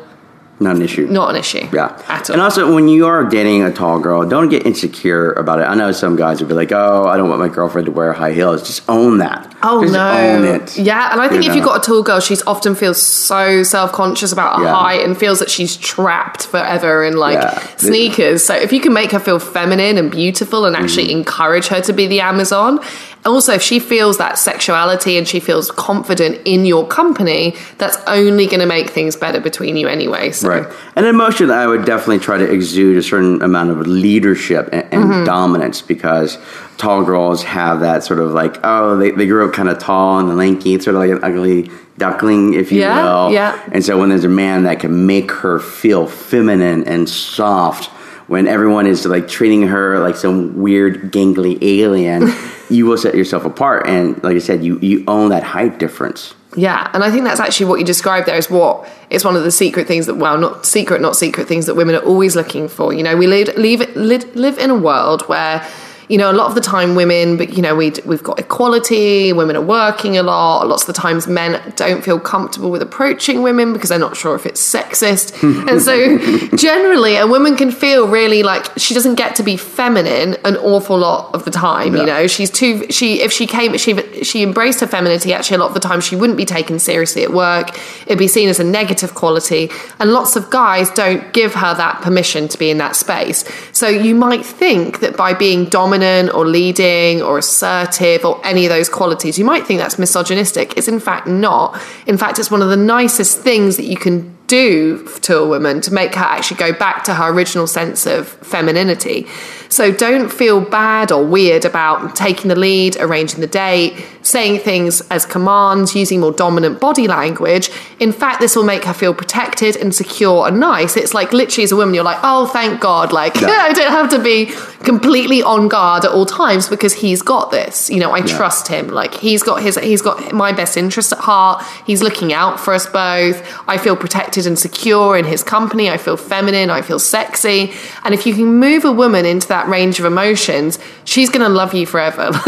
Not 0.60 0.76
an 0.76 0.82
issue. 0.82 1.06
not 1.06 1.30
an 1.30 1.36
issue. 1.36 1.66
Yeah. 1.72 1.96
at 2.08 2.28
all. 2.28 2.34
And 2.34 2.42
also, 2.42 2.74
when 2.74 2.88
you 2.88 3.06
are 3.06 3.24
dating 3.24 3.62
a 3.62 3.72
tall 3.72 4.00
girl, 4.00 4.26
don't 4.28 4.48
get 4.48 4.66
insecure 4.66 5.32
about 5.32 5.60
it. 5.60 5.64
I 5.64 5.74
know 5.76 5.92
some 5.92 6.16
guys 6.16 6.40
would 6.40 6.48
be 6.48 6.54
like, 6.54 6.72
oh, 6.72 7.04
I 7.06 7.16
don't 7.16 7.28
want 7.28 7.40
my 7.40 7.48
girlfriend 7.48 7.86
to 7.86 7.92
wear 7.92 8.12
high 8.12 8.32
heels. 8.32 8.66
Just 8.66 8.82
own 8.88 9.18
that. 9.18 9.54
Oh 9.62 9.82
Just 9.82 9.92
no! 9.94 10.10
own 10.10 10.44
it. 10.44 10.76
Yeah, 10.78 11.12
and 11.12 11.20
I 11.20 11.28
think 11.28 11.44
You 11.44 11.50
if 11.50 11.56
you've 11.56 11.64
got 11.64 11.78
a 11.82 11.86
tall 11.86 12.02
girl, 12.02 12.20
she's 12.20 12.42
often 12.46 12.74
feels 12.74 13.00
so 13.00 13.62
self 13.62 13.92
conscious 13.92 14.32
about 14.32 14.56
her 14.58 14.64
Yeah. 14.64 14.74
height 14.74 15.04
and 15.04 15.16
feels 15.16 15.38
that 15.38 15.50
she's 15.50 15.76
trapped 15.76 16.46
forever 16.46 17.04
in 17.04 17.16
like 17.16 17.34
Yeah. 17.40 17.58
sneakers. 17.76 18.44
So 18.44 18.54
if 18.54 18.72
you 18.72 18.80
can 18.80 18.92
make 18.92 19.12
her 19.12 19.18
feel 19.20 19.38
feminine 19.38 19.96
and 19.98 20.10
beautiful 20.10 20.64
and 20.64 20.74
actually 20.76 21.08
Mm-hmm. 21.08 21.18
encourage 21.18 21.68
her 21.68 21.80
to 21.82 21.92
be 21.92 22.06
the 22.06 22.20
Amazon, 22.20 22.80
also 23.24 23.52
if 23.54 23.62
she 23.62 23.78
feels 23.80 24.18
that 24.18 24.38
sexuality 24.38 25.18
and 25.18 25.26
she 25.28 25.40
feels 25.40 25.70
confident 25.72 26.40
in 26.44 26.64
your 26.64 26.86
company, 26.86 27.54
that's 27.78 27.96
only 28.06 28.46
going 28.46 28.60
to 28.60 28.66
make 28.66 28.90
things 28.90 29.16
better 29.16 29.40
between 29.40 29.76
you 29.76 29.88
anyway. 29.88 30.30
So. 30.30 30.48
Right. 30.48 30.66
And 30.96 31.04
emotionally, 31.06 31.54
I 31.54 31.66
would 31.66 31.84
definitely 31.84 32.20
try 32.20 32.38
to 32.38 32.50
exude 32.50 32.96
a 32.96 33.02
certain 33.02 33.42
amount 33.42 33.70
of 33.70 33.86
leadership 33.86 34.68
and, 34.72 34.86
and 34.92 35.04
Mm-hmm. 35.08 35.24
dominance 35.24 35.80
because 35.82 36.38
tall 36.76 37.02
girls 37.04 37.42
have 37.42 37.80
that 37.80 38.04
sort 38.04 38.20
of 38.20 38.32
like, 38.32 38.56
oh, 38.64 38.96
they, 38.96 39.10
they 39.10 39.26
grew 39.26 39.46
up 39.48 39.54
kind 39.54 39.68
of 39.68 39.78
tall 39.78 40.18
and 40.18 40.36
lanky. 40.36 40.78
Sort 40.80 40.96
of 40.96 41.00
like 41.00 41.10
an 41.10 41.24
ugly 41.24 41.70
duckling, 41.98 42.54
if 42.54 42.70
you 42.70 42.80
Yeah, 42.80 43.02
will. 43.02 43.32
yeah. 43.32 43.60
And 43.72 43.84
so 43.84 43.98
when 43.98 44.08
there's 44.10 44.24
a 44.24 44.28
man 44.28 44.62
that 44.64 44.80
can 44.80 45.06
make 45.06 45.30
her 45.32 45.58
feel 45.58 46.06
feminine 46.06 46.86
and 46.86 47.08
soft, 47.08 47.90
when 48.28 48.46
everyone 48.46 48.86
is 48.86 49.04
like 49.04 49.26
treating 49.26 49.62
her 49.62 49.98
like 49.98 50.14
some 50.14 50.56
weird 50.56 51.10
gangly 51.12 51.58
alien, 51.62 52.30
you 52.70 52.86
will 52.86 52.98
set 52.98 53.14
yourself 53.14 53.44
apart. 53.44 53.86
And 53.88 54.22
like 54.22 54.36
I 54.36 54.38
said, 54.38 54.62
you, 54.62 54.78
you 54.80 55.02
own 55.08 55.30
that 55.30 55.42
height 55.42 55.78
difference. 55.78 56.34
Yeah, 56.56 56.90
and 56.94 57.04
I 57.04 57.10
think 57.10 57.24
that's 57.24 57.40
actually 57.40 57.66
what 57.66 57.78
you 57.78 57.84
described 57.84 58.26
there 58.26 58.36
is 58.36 58.48
what 58.50 58.88
it's 59.10 59.24
one 59.24 59.36
of 59.36 59.44
the 59.44 59.50
secret 59.50 59.86
things 59.86 60.06
that 60.06 60.14
well, 60.14 60.38
not 60.38 60.64
secret, 60.64 61.00
not 61.00 61.14
secret 61.14 61.46
things 61.46 61.66
that 61.66 61.74
women 61.74 61.94
are 61.94 62.04
always 62.04 62.36
looking 62.36 62.68
for. 62.68 62.92
You 62.92 63.02
know, 63.02 63.16
we 63.16 63.26
live 63.26 63.54
live 63.56 63.94
live, 63.96 64.34
live 64.34 64.58
in 64.58 64.70
a 64.70 64.76
world 64.76 65.22
where 65.22 65.66
you 66.08 66.18
know 66.18 66.30
a 66.30 66.32
lot 66.32 66.46
of 66.46 66.54
the 66.54 66.60
time 66.60 66.94
women, 66.94 67.36
but 67.36 67.54
you 67.54 67.62
know 67.62 67.74
we 67.74 67.92
we've 68.04 68.22
got 68.22 68.38
equality. 68.38 69.32
Women 69.32 69.56
are 69.56 69.62
working 69.62 70.16
a 70.16 70.22
lot. 70.22 70.66
Lots 70.66 70.82
of 70.82 70.94
the 70.94 71.00
times 71.00 71.26
men 71.26 71.60
don't 71.76 72.02
feel 72.02 72.18
comfortable 72.18 72.70
with 72.70 72.82
approaching 72.82 73.42
women 73.42 73.72
because 73.72 73.90
they're 73.90 73.98
not 73.98 74.16
sure 74.16 74.34
if 74.34 74.46
it's 74.46 74.60
sexist, 74.60 75.42
and 75.68 75.82
so 75.82 76.56
generally 76.56 77.16
a 77.16 77.26
woman 77.26 77.56
can 77.56 77.70
feel 77.70 78.08
really 78.08 78.42
like 78.42 78.66
she 78.76 78.94
doesn't 78.94 79.16
get 79.16 79.36
to 79.36 79.42
be 79.42 79.56
feminine 79.56 80.36
an 80.44 80.56
awful 80.56 80.98
lot 80.98 81.34
of 81.34 81.44
the 81.44 81.50
time. 81.50 81.94
You 81.94 82.06
know, 82.06 82.26
she's 82.26 82.50
too 82.50 82.90
she 82.90 83.20
if 83.20 83.32
she 83.32 83.46
came 83.46 83.76
she 83.76 84.22
she 84.22 84.42
embraced 84.42 84.80
her 84.80 84.86
femininity 84.86 85.32
actually 85.32 85.56
a 85.56 85.60
lot 85.60 85.68
of 85.68 85.74
the 85.74 85.80
time 85.80 86.00
she 86.00 86.16
wouldn't 86.16 86.36
be 86.36 86.44
taken 86.44 86.78
seriously 86.78 87.22
at 87.22 87.32
work 87.32 87.78
it'd 88.06 88.18
be 88.18 88.28
seen 88.28 88.48
as 88.48 88.58
a 88.58 88.64
negative 88.64 89.14
quality 89.14 89.70
and 89.98 90.12
lots 90.12 90.36
of 90.36 90.48
guys 90.50 90.90
don't 90.90 91.32
give 91.32 91.54
her 91.54 91.74
that 91.74 92.00
permission 92.02 92.48
to 92.48 92.58
be 92.58 92.70
in 92.70 92.78
that 92.78 92.96
space 92.96 93.44
so 93.72 93.88
you 93.88 94.14
might 94.14 94.44
think 94.44 95.00
that 95.00 95.16
by 95.16 95.34
being 95.34 95.64
dominant 95.66 95.97
or 96.02 96.46
leading 96.46 97.20
or 97.20 97.38
assertive 97.38 98.24
or 98.24 98.40
any 98.46 98.64
of 98.64 98.70
those 98.70 98.88
qualities. 98.88 99.38
You 99.38 99.44
might 99.44 99.66
think 99.66 99.80
that's 99.80 99.98
misogynistic. 99.98 100.76
It's 100.76 100.88
in 100.88 101.00
fact 101.00 101.26
not. 101.26 101.80
In 102.06 102.16
fact 102.16 102.38
it's 102.38 102.50
one 102.50 102.62
of 102.62 102.68
the 102.68 102.76
nicest 102.76 103.40
things 103.40 103.76
that 103.76 103.84
you 103.84 103.96
can 103.96 104.37
do 104.48 105.06
to 105.20 105.38
a 105.38 105.46
woman 105.46 105.80
to 105.82 105.94
make 105.94 106.14
her 106.14 106.24
actually 106.24 106.56
go 106.56 106.72
back 106.72 107.04
to 107.04 107.14
her 107.14 107.32
original 107.32 107.66
sense 107.66 108.06
of 108.06 108.26
femininity. 108.28 109.26
So 109.68 109.92
don't 109.92 110.30
feel 110.30 110.60
bad 110.62 111.12
or 111.12 111.24
weird 111.24 111.64
about 111.64 112.16
taking 112.16 112.48
the 112.48 112.56
lead, 112.56 112.96
arranging 112.96 113.40
the 113.40 113.46
date, 113.46 114.02
saying 114.22 114.60
things 114.60 115.02
as 115.10 115.26
commands, 115.26 115.94
using 115.94 116.20
more 116.20 116.32
dominant 116.32 116.80
body 116.80 117.06
language. 117.06 117.70
In 118.00 118.10
fact, 118.12 118.40
this 118.40 118.56
will 118.56 118.64
make 118.64 118.84
her 118.84 118.94
feel 118.94 119.12
protected 119.12 119.76
and 119.76 119.94
secure 119.94 120.48
and 120.48 120.58
nice. 120.58 120.96
It's 120.96 121.12
like 121.12 121.32
literally 121.32 121.64
as 121.64 121.72
a 121.72 121.76
woman, 121.76 121.94
you're 121.94 122.04
like, 122.04 122.20
oh, 122.22 122.46
thank 122.46 122.80
God. 122.80 123.12
Like, 123.12 123.36
I 123.42 123.72
don't 123.72 123.92
have 123.92 124.10
to 124.10 124.22
be 124.22 124.46
completely 124.84 125.42
on 125.42 125.68
guard 125.68 126.04
at 126.04 126.12
all 126.12 126.26
times 126.26 126.68
because 126.68 126.94
he's 126.94 127.20
got 127.20 127.50
this. 127.50 127.90
You 127.90 128.00
know, 128.00 128.12
I 128.12 128.20
trust 128.22 128.68
him. 128.68 128.88
Like 128.88 129.14
he's 129.14 129.42
got 129.42 129.62
his, 129.62 129.76
he's 129.76 130.02
got 130.02 130.32
my 130.32 130.52
best 130.52 130.76
interest 130.76 131.12
at 131.12 131.18
heart. 131.18 131.64
He's 131.86 132.02
looking 132.02 132.32
out 132.32 132.58
for 132.58 132.72
us 132.72 132.86
both. 132.86 133.42
I 133.68 133.76
feel 133.76 133.96
protected 133.96 134.37
protected 134.38 134.46
and 134.48 134.58
secure 134.58 135.16
in 135.16 135.24
his 135.24 135.42
company. 135.42 135.90
I 135.90 135.96
feel 135.96 136.16
feminine. 136.16 136.70
I 136.70 136.82
feel 136.82 136.98
sexy. 136.98 137.72
And 138.04 138.14
if 138.14 138.26
you 138.26 138.34
can 138.34 138.58
move 138.58 138.84
a 138.84 138.92
woman 138.92 139.24
into 139.26 139.48
that 139.48 139.68
range 139.68 139.98
of 139.98 140.04
emotions, 140.04 140.78
she's 141.04 141.28
going 141.30 141.42
to 141.42 141.48
love 141.48 141.74
you 141.74 141.86
forever. 141.86 142.30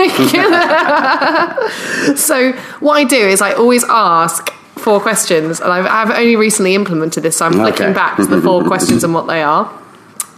So 2.16 2.52
what 2.80 2.94
I 2.94 3.04
do 3.04 3.16
is 3.28 3.40
I 3.40 3.52
always 3.52 3.84
ask 3.88 4.50
four 4.76 5.00
questions, 5.00 5.60
and 5.60 5.72
I've, 5.72 5.86
I've 5.86 6.10
only 6.18 6.36
recently 6.36 6.74
implemented 6.74 7.22
this, 7.22 7.36
so 7.36 7.46
I'm 7.46 7.60
Okay. 7.60 7.92
back 7.92 8.16
to 8.16 8.24
the 8.24 8.40
four 8.40 8.64
questions 8.64 9.04
and 9.04 9.14
what 9.14 9.26
they 9.26 9.42
are. 9.42 9.70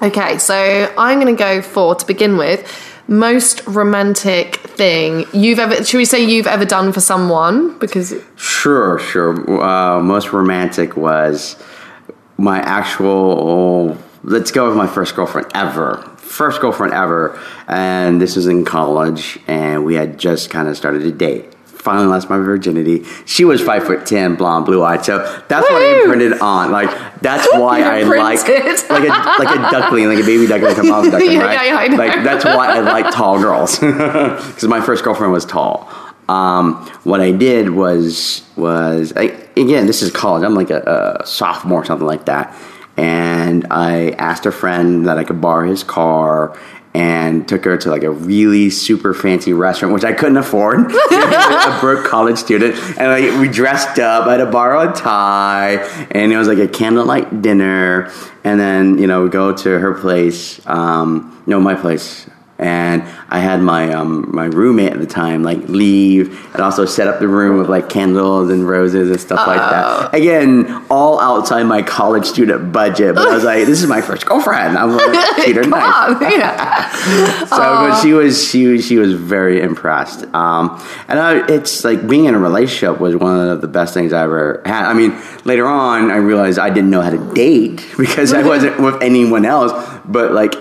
Okay, 0.03 0.39
so 0.39 0.93
I'm 0.99 1.21
going 1.21 1.35
to 1.35 1.39
go 1.39 1.63
for 1.63 1.95
to 1.95 2.07
begin 2.07 2.37
with 2.37 2.61
most 3.09 3.67
romantic 3.67 4.57
thing 4.57 5.27
you've 5.33 5.59
ever. 5.59 5.85
Should 5.85 5.99
we 5.99 6.05
say 6.05 6.25
you've 6.25 6.47
ever 6.47 6.65
done 6.65 6.93
for 6.93 7.01
someone? 7.01 7.79
Because 7.79 8.15
Sure, 8.37 8.99
sure. 8.99 9.63
Uh, 9.63 10.01
most 10.01 10.33
romantic 10.33 10.97
was 10.97 11.57
my 12.39 12.59
actual. 12.61 13.97
Let's 14.25 14.53
go 14.53 14.69
with 14.69 14.77
my 14.77 14.87
first 14.87 15.17
girlfriend 15.17 15.51
ever. 15.55 16.03
First 16.17 16.61
girlfriend 16.61 16.95
ever, 16.95 17.39
and 17.69 18.21
this 18.21 18.37
was 18.37 18.47
in 18.47 18.65
college, 18.65 19.39
and 19.47 19.85
we 19.85 19.95
had 19.95 20.19
just 20.19 20.49
kind 20.49 20.69
of 20.69 20.77
started 20.77 21.01
to 21.01 21.13
date. 21.13 21.52
Finally 21.83 22.07
lost 22.07 22.31
my 22.31 22.37
virginity. 22.39 23.05
She 23.27 23.45
was 23.45 23.61
five 23.61 23.83
foot 23.85 24.07
ten, 24.07 24.37
blonde, 24.37 24.67
blue 24.67 24.85
eyed. 24.85 25.05
So 25.05 25.19
that's 25.49 25.69
what 25.69 25.83
I 25.83 25.93
Woo! 25.95 26.03
imprinted 26.03 26.41
on. 26.41 26.71
Like 26.71 27.21
that's 27.21 27.47
why 27.55 27.83
I 27.83 28.03
like 28.03 28.47
like 28.47 29.03
a 29.03 29.43
like 29.43 29.51
a 29.59 29.71
duckling, 29.71 30.07
like 30.07 30.23
a 30.23 30.25
baby 30.25 30.47
duckling, 30.47 30.75
like 30.77 30.79
a 30.79 30.83
mom 30.85 31.05
duckling, 31.11 31.33
Yeah, 31.33 31.43
right? 31.43 31.55
yeah, 31.55 31.65
yeah, 31.65 31.77
I 31.77 31.89
know. 31.89 31.97
Like 31.97 32.23
that's 32.23 32.45
why 32.45 32.69
I 32.69 32.81
like 32.81 33.13
tall 33.13 33.41
girls 33.41 33.79
because 33.81 34.65
my 34.69 34.81
first 34.81 35.03
girlfriend 35.03 35.33
was 35.33 35.45
tall. 35.45 35.93
Um, 36.29 36.75
what 37.03 37.21
I 37.21 37.33
did 37.33 37.71
was 37.71 38.43
was 38.57 39.13
I, 39.17 39.23
again, 39.57 39.87
this 39.87 40.03
is 40.03 40.13
college. 40.13 40.45
I'm 40.45 40.55
like 40.55 40.71
a, 40.71 41.19
a 41.23 41.27
sophomore, 41.27 41.83
or 41.83 41.85
something 41.85 42.07
like 42.07 42.27
that, 42.27 42.57
and 42.97 43.67
I 43.73 44.11
asked 44.11 44.47
a 44.47 44.53
friend 44.53 45.09
that 45.09 45.19
I 45.19 45.25
could 45.25 45.41
borrow 45.41 45.69
his 45.69 45.83
car. 45.83 46.57
And 46.95 47.49
took 47.49 47.65
her 47.65 47.79
to 47.79 47.91
like 47.91 48.03
a 48.03 48.11
really 48.11 48.69
super 48.69 49.15
fancy 49.15 49.55
restaurant, 49.55 49.95
which 49.95 50.05
I 50.05 50.13
couldn't 50.13 50.37
afford. 50.37 50.93
a 51.11 51.79
broke 51.81 52.05
college 52.05 52.37
student, 52.37 52.77
and 52.99 53.09
like 53.09 53.41
we 53.41 53.49
dressed 53.49 53.99
up. 53.99 54.27
I 54.27 54.33
had 54.33 54.45
to 54.45 54.51
borrow 54.51 54.91
a 54.91 54.93
tie, 54.93 55.77
and 56.11 56.31
it 56.31 56.37
was 56.37 56.49
like 56.49 56.59
a 56.59 56.69
candlelight 56.69 57.41
dinner. 57.41 58.13
And 58.45 58.61
then 58.61 58.99
you 58.99 59.07
know, 59.07 59.23
we 59.23 59.31
go 59.31 59.57
to 59.57 59.79
her 59.79 59.95
place, 59.95 60.61
um, 60.67 61.43
no, 61.47 61.61
my 61.61 61.75
place, 61.77 62.29
and 62.63 63.03
I 63.29 63.39
had 63.39 63.61
my 63.61 63.93
um, 63.93 64.31
my 64.33 64.45
roommate 64.45 64.93
at 64.93 65.01
the 65.01 65.07
time 65.07 65.43
like 65.43 65.69
leave 65.69 66.29
and 66.55 66.63
also 66.63 66.85
set 66.85 67.09
up 67.09 67.19
the 67.19 67.29
room 67.29 67.59
with 67.59 67.69
like 67.69 67.89
candles 67.89 68.51
and 68.51 68.69
roses 68.69 69.11
and 69.11 69.21
stuff 69.21 69.47
like 69.47 69.59
that. 69.59 70.15
Again, 70.15 70.85
all 70.91 71.19
outside 71.21 71.65
my 71.65 71.83
college 71.83 72.27
student 72.27 72.73
budget, 72.73 73.15
but 73.15 73.29
I 73.29 73.35
was 73.35 73.45
like, 73.45 73.67
this 73.67 73.83
is 73.83 73.89
my 73.89 74.01
first 74.01 74.27
girlfriend. 74.27 74.77
I'm 74.79 74.93
like, 74.93 75.37
treat 75.43 75.57
her 75.57 75.65
nice. 75.65 76.15
on, 76.15 76.23
yeah. 76.23 76.89
So, 77.53 77.57
but 77.59 78.01
she 78.01 78.13
was 78.13 78.49
she 78.49 78.81
she 78.81 78.99
was 78.99 79.15
very 79.15 79.61
impressed. 79.61 80.25
Um, 80.35 80.83
and 81.09 81.19
I, 81.19 81.47
it's 81.47 81.85
like 81.85 82.07
being 82.07 82.27
in 82.27 82.35
a 82.35 82.39
relationship 82.39 83.01
was 83.01 83.17
one 83.17 83.49
of 83.49 83.61
the 83.61 83.69
best 83.69 83.95
things 83.95 84.13
I 84.13 84.23
ever 84.23 84.63
had. 84.65 84.85
I 84.85 84.95
mean, 84.95 85.19
later 85.45 85.67
on, 85.67 86.11
I 86.11 86.17
realized 86.17 86.59
I 86.59 86.71
didn't 86.71 86.91
know 86.91 87.01
how 87.01 87.11
to 87.11 87.35
date 87.35 87.87
because 87.99 88.33
I 88.33 88.43
wasn't 88.47 88.81
with 88.81 89.03
anyone 89.03 89.45
else. 89.45 89.73
But 90.05 90.33
like 90.33 90.55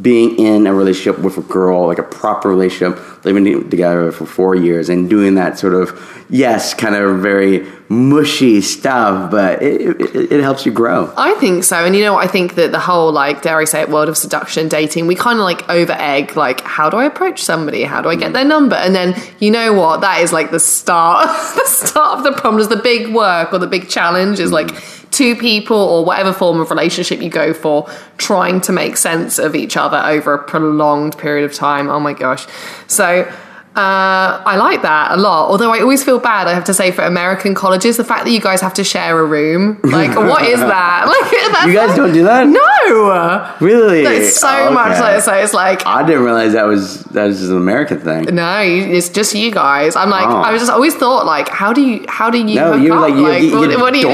being 0.00 0.38
in 0.38 0.66
a 0.66 0.74
relationship 0.74 1.18
with 1.18 1.35
a 1.36 1.42
girl, 1.42 1.86
like 1.86 1.98
a 1.98 2.02
proper 2.02 2.48
relationship, 2.48 3.24
living 3.24 3.68
together 3.70 4.12
for 4.12 4.26
four 4.26 4.54
years, 4.54 4.88
and 4.88 5.08
doing 5.10 5.34
that 5.34 5.58
sort 5.58 5.74
of 5.74 5.90
yes, 6.28 6.74
kind 6.74 6.94
of 6.94 7.20
very 7.20 7.66
mushy 7.88 8.60
stuff, 8.60 9.30
but 9.30 9.62
it, 9.62 10.00
it, 10.00 10.32
it 10.32 10.40
helps 10.40 10.66
you 10.66 10.72
grow. 10.72 11.12
I 11.16 11.34
think 11.34 11.62
so. 11.62 11.84
And 11.84 11.94
you 11.94 12.02
know? 12.02 12.16
I 12.16 12.26
think 12.26 12.56
that 12.56 12.72
the 12.72 12.80
whole, 12.80 13.12
like, 13.12 13.42
dare 13.42 13.58
I 13.58 13.64
say 13.64 13.82
it, 13.82 13.88
world 13.88 14.08
of 14.08 14.16
seduction, 14.16 14.68
dating, 14.68 15.06
we 15.06 15.14
kind 15.14 15.38
of 15.38 15.44
like 15.44 15.68
over 15.68 15.92
egg, 15.92 16.36
like, 16.36 16.62
how 16.62 16.90
do 16.90 16.96
I 16.96 17.04
approach 17.04 17.42
somebody? 17.42 17.84
How 17.84 18.02
do 18.02 18.08
I 18.08 18.16
get 18.16 18.30
mm. 18.30 18.34
their 18.34 18.44
number? 18.44 18.74
And 18.74 18.94
then, 18.94 19.14
you 19.38 19.50
know 19.50 19.72
what? 19.72 20.00
That 20.00 20.20
is 20.20 20.32
like 20.32 20.50
the 20.50 20.60
start, 20.60 21.26
the 21.56 21.66
start 21.66 22.18
of 22.18 22.24
the 22.24 22.32
problem 22.32 22.60
is 22.60 22.68
The 22.68 22.76
big 22.76 23.14
work 23.14 23.52
or 23.52 23.58
the 23.58 23.66
big 23.66 23.88
challenge 23.88 24.40
is 24.40 24.50
like 24.50 24.68
mm. 24.68 24.95
Two 25.10 25.36
people 25.36 25.76
or 25.76 26.04
whatever 26.04 26.32
form 26.32 26.60
of 26.60 26.70
relationship 26.70 27.20
you 27.20 27.30
go 27.30 27.52
for 27.52 27.88
trying 28.18 28.60
to 28.62 28.72
make 28.72 28.96
sense 28.96 29.38
of 29.38 29.54
each 29.54 29.76
other 29.76 29.98
over 29.98 30.34
a 30.34 30.42
prolonged 30.42 31.16
period 31.18 31.44
of 31.44 31.54
time. 31.54 31.88
Oh 31.88 32.00
my 32.00 32.12
gosh. 32.12 32.46
So, 32.86 33.32
uh, 33.76 34.42
I 34.46 34.56
like 34.56 34.82
that 34.82 35.12
a 35.12 35.16
lot. 35.16 35.50
Although 35.50 35.72
I 35.72 35.80
always 35.80 36.02
feel 36.02 36.18
bad, 36.18 36.46
I 36.48 36.54
have 36.54 36.64
to 36.64 36.74
say, 36.74 36.90
for 36.92 37.02
American 37.02 37.54
colleges, 37.54 37.96
the 37.98 38.04
fact 38.04 38.24
that 38.24 38.30
you 38.30 38.40
guys 38.40 38.60
have 38.62 38.74
to 38.74 38.84
share 38.84 39.18
a 39.18 39.24
room. 39.24 39.78
Like, 39.96 40.14
what 40.16 40.42
is 40.44 40.60
that? 40.60 41.06
Like, 41.12 41.30
that's 41.52 41.66
You 41.66 41.72
guys 41.72 41.96
don't 41.96 42.12
do 42.12 42.24
that? 42.24 42.46
No! 42.46 43.54
Really? 43.60 44.02
It's 44.04 44.36
so 44.40 44.48
Okay. 44.48 44.74
much 44.74 44.98
like, 45.00 45.20
so 45.22 45.32
it's 45.34 45.54
like, 45.54 45.86
I 45.86 46.02
didn't 46.06 46.22
realize 46.24 46.52
that 46.52 46.66
was 46.66 47.02
that 47.16 47.26
was 47.26 47.38
just 47.38 47.50
an 47.50 47.56
American 47.56 48.00
thing. 48.00 48.34
no, 48.34 48.60
it's 48.62 49.08
just 49.08 49.34
you 49.34 49.50
guys. 49.50 49.96
I'm 49.96 50.10
like, 50.10 50.26
Oh. 50.26 50.36
I 50.40 50.52
was 50.52 50.60
just 50.62 50.70
always 50.72 50.94
thought, 50.94 51.24
like, 51.26 51.48
how 51.48 51.72
do 51.72 51.80
you, 51.82 52.04
how 52.08 52.30
do 52.30 52.38
you, 52.38 52.54
No, 52.54 52.72
hook 52.74 52.82
you 52.82 52.92
were 52.92 53.00
like 53.00 53.14
you, 53.14 53.22
like, 53.28 53.42
you, 53.42 53.58
what, 53.58 53.80
what 53.80 53.92
do 53.92 53.98
you 54.00 54.06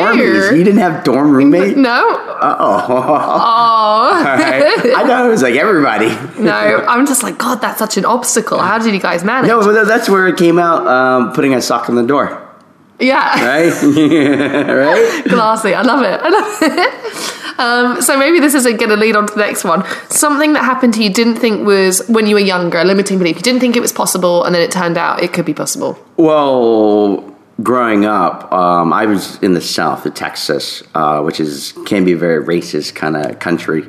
do? 0.51 0.57
You 0.57 0.65
didn't 0.65 0.81
have 0.81 1.05
dorm 1.05 1.33
roommate. 1.33 1.77
no, 1.91 2.03
Oh, 2.45 2.87
oh, 2.89 4.13
I 4.25 5.05
thought 5.07 5.27
it 5.27 5.29
was 5.31 5.43
like 5.43 5.55
everybody. 5.55 6.09
no. 6.41 6.53
I'm 6.89 7.07
just 7.07 7.23
like, 7.23 7.39
God, 7.39 7.57
that's 7.57 7.79
such 7.79 7.97
an 7.97 8.05
obstacle. 8.05 8.59
How 8.59 8.79
did 8.79 8.93
you 8.95 9.01
guys 9.01 9.25
manage? 9.25 9.49
No, 9.53 9.61
but 9.61 9.85
that's 9.87 10.09
where 10.09 10.27
it 10.29 10.39
came 10.39 10.59
out. 10.59 10.87
Um, 10.87 11.35
putting 11.35 11.53
a 11.53 11.61
sock 11.61 11.91
on 11.91 11.95
the 11.95 12.03
door, 12.03 12.41
yeah. 12.99 13.45
right? 13.45 13.71
right? 13.83 15.25
Classy. 15.29 15.75
I 15.75 15.83
love 15.83 16.03
it. 16.03 16.19
I 16.23 16.29
love 16.31 16.59
it. 16.63 17.59
Um, 17.59 18.01
so 18.01 18.17
maybe 18.17 18.41
this 18.41 18.55
isn't 18.55 18.79
going 18.79 18.89
to 18.89 18.97
lead 18.97 19.15
on 19.15 19.27
to 19.27 19.35
the 19.35 19.41
next 19.41 19.63
one. 19.63 19.85
Something 20.09 20.55
that 20.55 20.65
happened 20.65 20.95
to 20.95 21.05
you 21.05 21.11
didn't 21.13 21.37
think 21.37 21.67
was 21.67 22.01
when 22.09 22.27
you 22.27 22.37
were 22.37 22.41
younger, 22.41 22.79
a 22.79 22.85
limiting 22.85 23.19
belief. 23.19 23.37
You 23.37 23.43
didn't 23.43 23.61
think 23.61 23.77
it 23.77 23.81
was 23.81 23.93
possible, 23.93 24.43
and 24.45 24.55
then 24.55 24.63
it 24.63 24.71
turned 24.71 24.97
out 24.97 25.23
it 25.23 25.35
could 25.35 25.45
be 25.45 25.53
possible. 25.53 25.99
Well, 26.17 27.37
growing 27.63 28.07
up, 28.07 28.51
um, 28.55 28.95
I 28.95 29.05
was 29.05 29.39
in 29.43 29.53
the 29.53 29.61
South, 29.61 30.07
of 30.07 30.15
Texas, 30.15 30.83
uh, 30.95 31.21
which 31.21 31.41
is 31.41 31.75
can 31.85 32.07
be 32.07 32.13
a 32.13 32.17
very 32.17 32.43
racist 32.43 32.95
kind 32.95 33.19
of 33.19 33.39
country, 33.39 33.85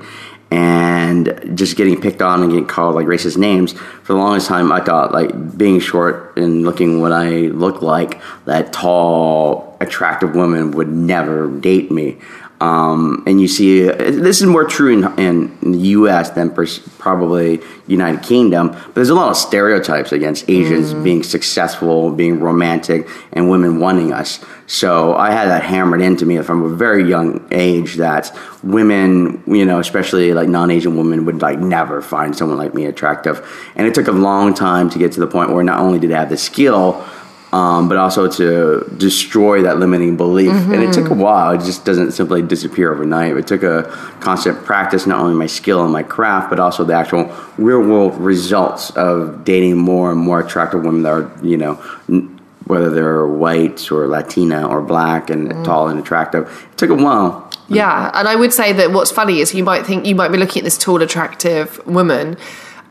and 0.54 1.58
just 1.58 1.76
getting 1.78 2.00
picked 2.00 2.22
on 2.22 2.44
and 2.44 2.52
getting 2.52 2.68
called 2.68 2.94
like 2.94 3.08
racist 3.08 3.38
names 3.38 3.74
for 3.74 4.14
the 4.14 4.20
longest 4.20 4.48
time. 4.48 4.72
I 4.72 4.82
thought 4.82 5.12
like 5.12 5.58
being 5.58 5.80
short 5.80 6.38
and 6.38 6.64
looking 6.64 7.02
what 7.02 7.12
I 7.12 7.48
look 7.48 7.82
like, 7.82 8.22
that 8.46 8.72
tall, 8.72 9.76
attractive 9.82 10.36
woman 10.36 10.72
would 10.72 10.90
never 10.90 11.50
date 11.50 11.90
me. 11.90 12.20
Um, 12.62 13.24
and 13.28 13.42
you 13.42 13.50
see, 13.50 13.82
this 13.82 14.40
is 14.42 14.48
more 14.48 14.64
true 14.64 14.94
in, 14.94 15.20
in, 15.20 15.58
in 15.62 15.72
the 15.74 15.80
U.S. 15.80 16.30
than 16.30 16.50
pers- 16.50 16.80
probably 16.98 17.62
United 17.88 18.24
Kingdom. 18.24 18.70
But 18.70 18.96
there's 18.96 19.10
a 19.10 19.16
lot 19.16 19.30
of 19.30 19.36
stereotypes 19.36 20.14
against 20.14 20.50
Asians 20.50 20.94
being 20.94 21.24
successful, 21.24 22.12
being 22.12 22.40
romantic, 22.40 23.10
and 23.34 23.50
women 23.50 23.80
wanting 23.80 24.14
us. 24.14 24.44
So 24.66 25.14
I 25.16 25.32
had 25.32 25.50
that 25.50 25.64
hammered 25.64 26.02
into 26.02 26.26
me 26.26 26.42
from 26.42 26.64
a 26.64 26.70
very 26.70 27.08
young 27.08 27.46
age 27.52 27.96
that 27.96 28.32
women, 28.64 29.44
you 29.46 29.66
know, 29.66 29.80
especially 29.80 30.34
like 30.34 30.48
non-Asian 30.48 30.96
women, 30.96 31.26
would 31.26 31.42
like 31.42 31.60
never 31.60 32.02
find 32.02 32.36
someone 32.36 32.58
like 32.58 32.74
me 32.74 32.86
attractive. 32.86 33.46
And 33.76 33.86
it 33.88 33.94
took 33.94 34.08
a 34.08 34.14
long 34.14 34.54
time 34.54 34.90
to 34.92 35.00
get 35.00 35.12
to 35.14 35.20
the 35.20 35.28
point 35.28 35.52
where 35.52 35.64
not 35.64 35.80
only 35.80 36.00
did 36.00 36.14
I 36.14 36.20
have 36.20 36.30
the 36.30 36.38
skill 36.38 37.06
um, 37.54 37.88
but 37.88 37.98
also 37.98 38.28
to 38.28 38.84
destroy 38.98 39.62
that 39.62 39.78
limiting 39.78 40.18
belief. 40.18 40.52
And 40.52 40.82
it 40.84 40.92
took 40.92 41.12
a 41.12 41.14
while. 41.14 41.52
It 41.52 41.60
just 41.60 41.86
doesn't 41.86 42.14
simply 42.14 42.42
disappear 42.42 42.92
overnight. 42.92 43.38
It 43.38 43.46
took 43.46 43.62
a 43.62 43.84
constant 44.22 44.66
practice, 44.66 45.06
not 45.06 45.20
only 45.20 45.36
my 45.36 45.46
skill 45.46 45.84
and 45.84 45.94
my 45.94 46.02
craft, 46.02 46.50
but 46.50 46.60
also 46.60 46.84
the 46.84 46.94
actual 46.96 47.32
real 47.60 47.82
world 47.82 48.18
results 48.18 48.90
of 48.92 49.46
dating 49.46 49.78
more 49.78 50.12
and 50.12 50.20
more 50.20 50.40
attractive 50.40 50.84
women 50.84 51.04
that 51.04 51.14
are, 51.14 51.32
you 51.44 51.58
know, 51.58 51.80
n- 52.10 52.42
whether 52.66 52.90
they're 52.90 53.28
white 53.28 53.92
or 53.92 54.08
Latina 54.08 54.68
or 54.68 54.82
black 54.82 55.30
and 55.30 55.64
tall 55.64 55.90
and 55.90 56.00
attractive. 56.00 56.68
It 56.72 56.78
took 56.80 56.90
a 56.90 56.96
while. 56.96 57.52
Yeah, 57.70 58.10
and 58.16 58.28
I 58.28 58.36
would 58.36 58.52
say 58.52 58.74
that 58.74 58.92
what's 58.92 59.12
funny 59.12 59.42
is 59.42 59.54
you 59.54 59.64
might 59.64 59.86
think 59.86 60.08
you 60.08 60.16
might 60.16 60.30
be 60.30 60.38
looking 60.40 60.62
at 60.62 60.64
this 60.64 60.78
tall, 60.78 61.02
attractive 61.04 61.86
woman. 61.86 62.36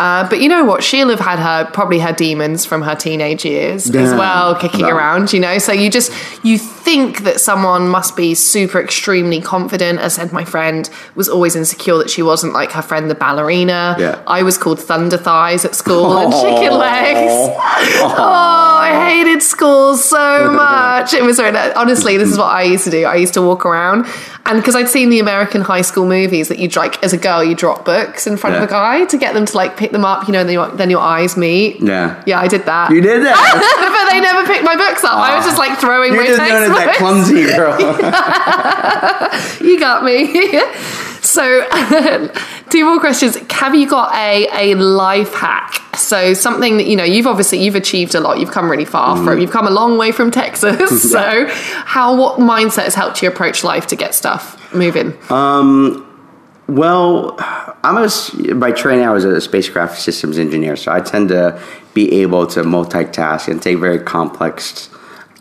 Uh, 0.03 0.29
but 0.29 0.41
you 0.41 0.49
know 0.49 0.65
what? 0.65 0.83
She'll 0.83 1.11
have 1.11 1.21
had 1.21 1.38
her 1.38 1.71
probably 1.71 2.01
her 2.01 2.12
demons 2.12 2.65
from 2.65 2.83
her 2.83 2.97
teenage 2.97 3.45
years 3.45 3.88
as 3.95 4.12
well, 4.15 4.57
kicking 4.57 4.81
Yeah. 4.81 4.97
around. 4.97 5.33
You 5.33 5.38
know, 5.38 5.59
so 5.59 5.71
you 5.73 5.88
just 5.91 6.11
you 6.43 6.59
think 6.59 7.23
that 7.23 7.41
someone 7.41 7.88
must 7.88 8.17
be 8.17 8.35
super 8.35 8.81
extremely 8.81 9.41
confident. 9.41 10.01
As 10.01 10.15
said, 10.15 10.33
my 10.33 10.45
friend 10.45 10.91
was 11.15 11.29
always 11.29 11.55
insecure 11.55 11.99
that 11.99 12.11
she 12.11 12.21
wasn't 12.23 12.53
like 12.53 12.73
her 12.73 12.83
friend, 12.83 13.09
the 13.09 13.15
ballerina. 13.15 13.95
Yeah. 13.99 14.21
I 14.27 14.43
was 14.43 14.59
called 14.59 14.81
Thunder 14.81 15.17
Thighs 15.19 15.65
at 15.65 15.77
school 15.77 16.19
and 16.19 16.33
Chicken 16.33 16.77
Legs. 16.79 17.33
Oh, 18.05 18.77
I 18.81 19.09
hated 19.11 19.43
school 19.43 19.97
so 19.97 20.51
much. 20.65 21.15
It 21.15 21.23
was 21.23 21.38
really, 21.38 21.59
honestly, 21.75 22.17
this 22.17 22.29
is 22.31 22.38
what 22.38 22.47
I 22.51 22.62
used 22.62 22.85
to 22.85 22.91
do. 22.91 23.05
I 23.05 23.15
used 23.17 23.35
to 23.35 23.43
walk 23.43 23.65
around, 23.65 24.07
and 24.47 24.59
because 24.61 24.75
I'd 24.75 24.88
seen 24.88 25.09
the 25.11 25.21
American 25.21 25.61
high 25.61 25.83
school 25.83 26.07
movies 26.07 26.49
that 26.49 26.59
you 26.59 26.69
like 26.75 27.03
as 27.05 27.12
a 27.12 27.17
girl, 27.19 27.45
you 27.45 27.55
drop 27.55 27.85
books 27.85 28.27
in 28.27 28.37
front 28.37 28.57
of 28.57 28.62
a 28.62 28.67
guy 28.67 29.05
to 29.07 29.17
get 29.17 29.35
them 29.35 29.47
to 29.47 29.57
like 29.57 29.77
pick 29.77 29.91
them 29.92 30.05
up. 30.05 30.26
You 30.26 30.33
know, 30.33 30.42
then 30.44 30.52
your, 30.55 30.68
then 30.70 30.90
your 30.90 31.00
eyes 31.00 31.37
meet. 31.37 31.81
Yeah. 31.81 32.20
Yeah, 32.26 32.40
I 32.40 32.48
did 32.48 32.64
that. 32.66 32.90
You 32.90 33.00
did 33.00 33.22
that. 33.24 33.37
but 34.05 34.11
they 34.12 34.20
never 34.20 34.44
picked 34.46 34.64
my 34.64 34.76
books 34.76 35.05
up. 35.05 35.14
I 35.14 35.37
was 35.37 35.44
just 35.44 35.59
like 35.59 35.78
throwing 35.78 36.12
You're 36.14 36.22
my 36.22 36.28
just 36.28 36.40
doing 36.40 36.64
it 36.64 36.68
that 36.68 36.85
textbooks. 36.85 36.98
clumsy, 36.98 37.46
girl. 37.57 37.78
You 39.62 39.78
got 39.78 40.05
me. 40.05 40.61
so, 41.22 41.64
two 42.70 42.85
more 42.85 43.00
questions. 43.00 43.37
Have 43.50 43.74
you 43.74 43.88
got 43.88 44.14
a, 44.14 44.72
a 44.72 44.74
life 44.74 45.33
hack? 45.35 45.74
So, 45.96 46.35
something 46.35 46.76
that, 46.78 46.87
you 46.87 46.96
know, 46.96 47.05
you've 47.05 47.26
obviously, 47.26 47.62
you've 47.64 47.74
achieved 47.76 48.14
a 48.14 48.20
lot. 48.20 48.38
You've 48.38 48.50
come 48.50 48.70
really 48.70 48.85
far 48.85 49.16
Mm. 49.16 49.24
from, 49.24 49.38
you've 49.40 49.50
come 49.50 49.66
a 49.66 49.70
long 49.70 49.96
way 49.98 50.12
from 50.12 50.31
Texas. 50.31 51.11
so, 51.11 51.46
how, 51.48 52.14
what 52.16 52.38
mindset 52.38 52.85
has 52.85 52.94
helped 52.94 53.22
you 53.22 53.28
approach 53.28 53.64
life 53.64 53.87
to 53.88 53.96
get 53.96 54.14
stuff 54.14 54.57
moving? 54.74 55.12
Well, 56.72 57.37
I'm 57.85 57.98
a 57.98 58.54
by 58.54 58.72
training. 58.72 59.04
I 59.04 59.11
was 59.11 59.26
a 59.26 59.42
spacecraft 59.42 60.00
systems 60.00 60.38
engineer, 60.38 60.74
so 60.74 60.90
I 60.90 61.00
tend 61.00 61.28
to 61.28 61.61
be 61.92 62.22
able 62.22 62.46
to 62.46 62.62
multitask 62.62 63.46
and 63.46 63.61
take 63.61 63.76
very 63.76 63.98
complex 63.98 64.88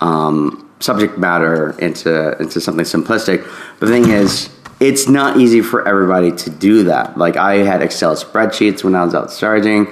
um, 0.01 0.69
subject 0.81 1.17
matter 1.17 1.71
into 1.79 2.37
into 2.41 2.59
something 2.59 2.83
simplistic. 2.83 3.49
The 3.79 3.87
thing 3.87 4.09
is, 4.09 4.49
it's 4.81 5.07
not 5.07 5.37
easy 5.37 5.61
for 5.61 5.87
everybody 5.87 6.33
to 6.33 6.49
do 6.49 6.83
that. 6.83 7.17
Like 7.17 7.37
I 7.37 7.59
had 7.59 7.81
Excel 7.81 8.13
spreadsheets 8.17 8.83
when 8.83 8.93
I 8.93 9.05
was 9.05 9.15
out 9.15 9.31
sarging. 9.31 9.87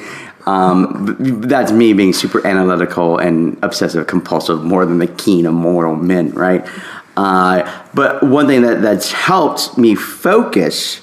Um, 0.46 1.16
that's 1.40 1.72
me 1.72 1.94
being 1.94 2.12
super 2.12 2.46
analytical 2.46 3.18
and 3.18 3.58
obsessive 3.64 4.08
compulsive 4.08 4.66
more 4.66 4.86
than 4.86 4.98
the 4.98 5.08
keen 5.08 5.46
of 5.46 5.54
mortal 5.54 5.96
men, 5.96 6.32
right? 6.32 6.68
Uh, 7.16 7.86
but 7.94 8.24
one 8.24 8.48
thing 8.48 8.64
that, 8.64 8.82
that's 8.82 9.14
helped 9.14 9.78
me 9.78 9.96
focus 9.96 11.00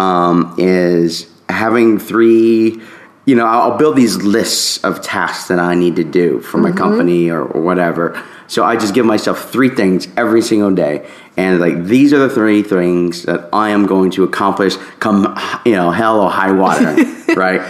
um, 0.00 0.54
is 0.56 1.30
having 1.48 1.98
three 1.98 2.80
you 3.26 3.34
know 3.34 3.44
i'll 3.44 3.76
build 3.76 3.96
these 3.96 4.16
lists 4.22 4.82
of 4.82 5.02
tasks 5.02 5.48
that 5.48 5.58
i 5.58 5.74
need 5.74 5.96
to 5.96 6.04
do 6.04 6.40
for 6.40 6.58
my 6.58 6.72
company 6.72 7.28
or, 7.28 7.42
or 7.42 7.60
whatever. 7.60 8.22
So 8.46 8.64
i 8.64 8.76
just 8.76 8.94
give 8.94 9.04
myself 9.04 9.50
three 9.50 9.68
things 9.68 10.08
every 10.16 10.42
single 10.42 10.74
day. 10.74 11.08
And 11.36 11.60
like 11.60 11.84
these 11.84 12.12
are 12.12 12.18
the 12.18 12.30
three 12.30 12.62
things 12.62 13.24
that 13.24 13.48
i 13.52 13.70
am 13.70 13.86
going 13.86 14.10
to 14.12 14.24
accomplish 14.24 14.76
come 15.00 15.18
you 15.66 15.72
know 15.72 15.90
hell 15.90 16.20
or 16.20 16.30
high 16.30 16.52
water 16.52 16.94
right? 17.34 17.60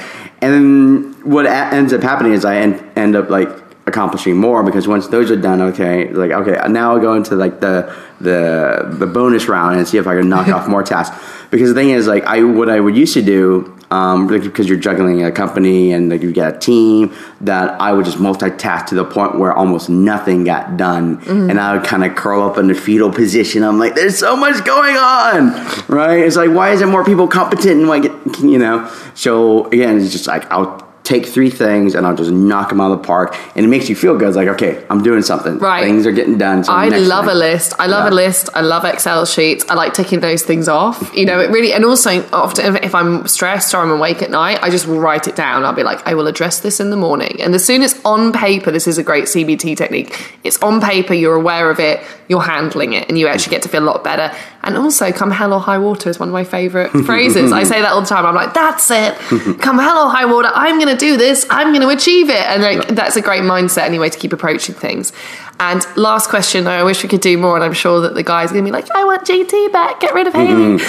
And 0.43 0.51
then 0.55 1.31
what 1.35 1.47
a- 1.47 1.75
ends 1.75 1.93
up 1.93 2.03
happening 2.03 2.33
is 2.33 2.45
i 2.45 2.57
end, 2.57 2.83
end 2.97 3.16
up 3.16 3.29
like 3.29 3.51
accomplishing 3.90 4.37
more 4.37 4.62
because 4.62 4.88
once 4.88 5.09
those 5.09 5.31
are 5.31 5.37
done, 5.37 5.61
okay, 5.61 6.11
like 6.12 6.31
okay, 6.31 6.57
now 6.69 6.93
I'll 6.93 7.01
go 7.01 7.14
into 7.14 7.35
like 7.35 7.61
the 7.61 7.95
the 8.21 8.95
the 8.99 9.07
bonus 9.07 9.49
round 9.49 9.77
and 9.77 9.87
see 9.87 9.99
if 9.99 10.07
I 10.07 10.16
can 10.16 10.29
knock 10.29 10.49
off 10.57 10.69
more 10.69 10.83
tasks. 10.83 11.16
Because 11.51 11.69
the 11.69 11.75
thing 11.75 11.91
is, 11.91 12.07
like 12.07 12.25
I 12.25 12.43
what 12.43 12.69
I 12.69 12.79
would 12.81 12.97
used 12.97 13.15
to 13.15 13.23
do, 13.23 13.77
um, 13.91 14.29
like, 14.29 14.43
because 14.43 14.69
you're 14.69 14.79
juggling 14.79 15.25
a 15.25 15.33
company 15.33 15.93
and 15.93 16.09
like 16.09 16.23
you 16.23 16.33
get 16.33 16.55
a 16.55 16.59
team, 16.59 17.15
that 17.41 17.81
I 17.81 17.93
would 17.93 18.05
just 18.05 18.19
multitask 18.19 18.87
to 18.87 18.95
the 18.95 19.05
point 19.05 19.39
where 19.39 19.53
almost 19.53 19.89
nothing 19.91 20.45
got 20.45 20.77
done, 20.77 21.21
and 21.27 21.59
I 21.61 21.75
would 21.75 21.85
kind 21.85 22.05
of 22.05 22.15
curl 22.15 22.43
up 22.43 22.57
in 22.59 22.69
the 22.69 22.75
fetal 22.75 23.11
position. 23.13 23.65
I'm 23.65 23.79
like, 23.79 23.95
there's 23.95 24.19
so 24.19 24.37
much 24.37 24.65
going 24.65 24.97
on, 24.97 25.53
right? 25.89 26.21
It's 26.21 26.37
like 26.37 26.51
why 26.51 26.71
isn't 26.71 26.89
more 26.89 27.05
people 27.05 27.27
competent 27.27 27.81
and 27.81 27.89
like 27.89 28.05
you 28.41 28.59
know? 28.59 28.89
So 29.15 29.67
again, 29.67 29.99
it's 29.99 30.13
just 30.13 30.27
like 30.27 30.51
I'll 30.53 30.89
take 31.11 31.27
three 31.27 31.51
things 31.51 31.94
and 31.94 32.07
I'll 32.07 32.14
just 32.16 32.31
knock 32.31 32.68
them 32.70 32.81
out 32.81 32.92
of 32.92 32.99
the 33.03 33.07
park. 33.07 33.37
And 33.57 33.66
it 33.66 33.68
makes 33.68 33.88
you 33.90 33.96
feel 33.96 34.16
good. 34.16 34.29
It's 34.29 34.37
like, 34.37 34.49
okay, 34.49 34.85
I'm 34.88 35.03
doing 35.03 35.23
something. 35.23 35.59
Right. 35.59 35.83
Things 35.83 36.07
are 36.07 36.12
getting 36.12 36.38
done. 36.38 36.62
So 36.64 36.73
I 36.73 36.88
love 36.88 37.25
thing. 37.27 37.35
a 37.35 37.38
list. 37.38 37.75
I 37.79 37.87
love 37.87 38.05
Yeah. 38.05 38.14
a 38.14 38.16
list. 38.25 38.49
I 38.55 38.61
love 38.61 38.85
Excel 38.85 39.27
sheets. 39.27 39.64
I 39.68 39.75
like 39.75 39.92
ticking 39.92 40.20
those 40.20 40.42
things 40.42 40.68
off. 40.68 41.11
You 41.14 41.27
know, 41.27 41.40
it 41.40 41.51
really, 41.51 41.73
and 41.73 41.85
also 41.85 42.23
often 42.33 42.77
if- 42.77 42.85
if 42.85 42.94
I'm 42.94 43.27
stressed 43.27 43.75
or 43.75 43.79
I'm 43.79 43.90
awake 43.90 44.23
at 44.23 44.31
night, 44.31 44.61
I 44.62 44.70
just 44.70 44.87
will 44.87 45.01
write 45.01 45.27
it 45.27 45.35
down. 45.37 45.64
I'll 45.64 45.73
be 45.73 45.83
like, 45.83 46.01
I 46.07 46.14
will 46.14 46.29
address 46.29 46.61
this 46.61 46.79
in 46.81 46.90
the 46.90 46.96
morning. 46.96 47.40
And 47.42 47.55
as 47.55 47.64
soon 47.64 47.83
as 47.83 47.99
on 48.05 48.33
paper, 48.33 48.70
this 48.70 48.87
is 48.87 48.96
a 48.96 49.03
great 49.03 49.25
CBT 49.25 49.75
technique. 49.77 50.38
It's 50.44 50.59
on 50.62 50.81
paper, 50.81 51.12
you're 51.14 51.35
aware 51.35 51.70
of 51.70 51.81
it, 51.81 52.01
you're 52.29 52.42
handling 52.42 52.92
it, 52.92 53.09
and 53.09 53.18
you 53.18 53.27
actually 53.27 53.51
get 53.51 53.62
to 53.62 53.68
feel 53.68 53.83
a 53.83 53.90
lot 53.92 54.05
better. 54.05 54.31
And 54.62 54.77
also, 54.77 55.11
come 55.11 55.31
hell 55.31 55.55
or 55.55 55.61
high 55.61 55.79
water 55.79 56.11
is 56.11 56.18
one 56.18 56.29
of 56.29 56.33
my 56.33 56.44
favorite 56.44 56.90
phrases. 57.07 57.51
I 57.51 57.62
say 57.64 57.81
that 57.81 57.92
all 57.92 58.03
the 58.03 58.07
time. 58.07 58.27
I'm 58.27 58.35
like, 58.35 58.53
that's 58.53 58.90
it. 58.90 59.14
Come 59.61 59.79
hell 59.79 60.07
or 60.07 60.11
high 60.11 60.27
water. 60.27 60.51
I'm 60.53 60.79
going 60.79 60.94
to 60.94 60.99
do 60.99 61.16
this. 61.16 61.46
I'm 61.49 61.68
going 61.73 61.81
to 61.81 61.88
achieve 61.88 62.29
it. 62.29 62.42
And 62.42 62.62
like, 62.62 62.88
that's 62.88 63.16
a 63.16 63.23
great 63.23 63.42
mindset 63.42 63.85
anyway 63.85 64.11
to 64.11 64.18
keep 64.18 64.33
approaching 64.33 64.75
things. 64.75 65.12
And 65.59 65.85
last 65.96 66.31
question, 66.31 66.66
I 66.66 66.83
wish 66.85 67.03
we 67.03 67.09
could 67.09 67.20
do 67.20 67.37
more, 67.37 67.55
and 67.55 67.62
I'm 67.62 67.75
sure 67.75 68.01
that 68.01 68.14
the 68.14 68.23
guys 68.23 68.51
are 68.51 68.55
going 68.55 68.64
to 68.64 68.70
be 68.70 68.73
like, 68.73 68.90
I 68.92 69.05
want 69.05 69.27
JT 69.27 69.73
back, 69.73 70.01
get 70.01 70.14
rid 70.14 70.27
of 70.27 70.33
Hayley. 70.33 70.79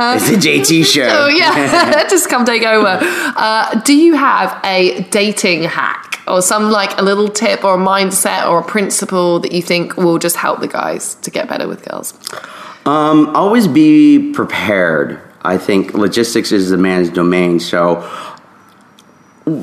It's 0.00 0.30
a 0.30 0.48
JT 0.48 0.84
show. 0.86 1.06
Oh, 1.08 1.28
yeah, 1.28 2.08
just 2.08 2.28
come 2.30 2.44
take 2.44 2.62
over. 2.62 2.98
Uh, 3.02 3.80
do 3.80 3.94
you 3.94 4.14
have 4.14 4.58
a 4.64 5.02
dating 5.10 5.64
hack 5.64 6.17
or 6.28 6.42
some 6.42 6.70
like 6.70 6.98
a 6.98 7.02
little 7.02 7.28
tip 7.28 7.64
or 7.64 7.74
a 7.74 7.78
mindset 7.78 8.48
or 8.48 8.60
a 8.60 8.64
principle 8.64 9.40
that 9.40 9.52
you 9.52 9.62
think 9.62 9.96
will 9.96 10.18
just 10.18 10.36
help 10.36 10.60
the 10.60 10.68
guys 10.68 11.14
to 11.16 11.30
get 11.30 11.48
better 11.48 11.66
with 11.66 11.84
girls? 11.88 12.14
Um, 12.86 13.34
always 13.36 13.66
be 13.66 14.32
prepared. 14.32 15.20
I 15.42 15.56
think 15.58 15.94
logistics 15.94 16.52
is 16.52 16.70
the 16.70 16.76
man's 16.76 17.10
domain. 17.10 17.60
So 17.60 18.02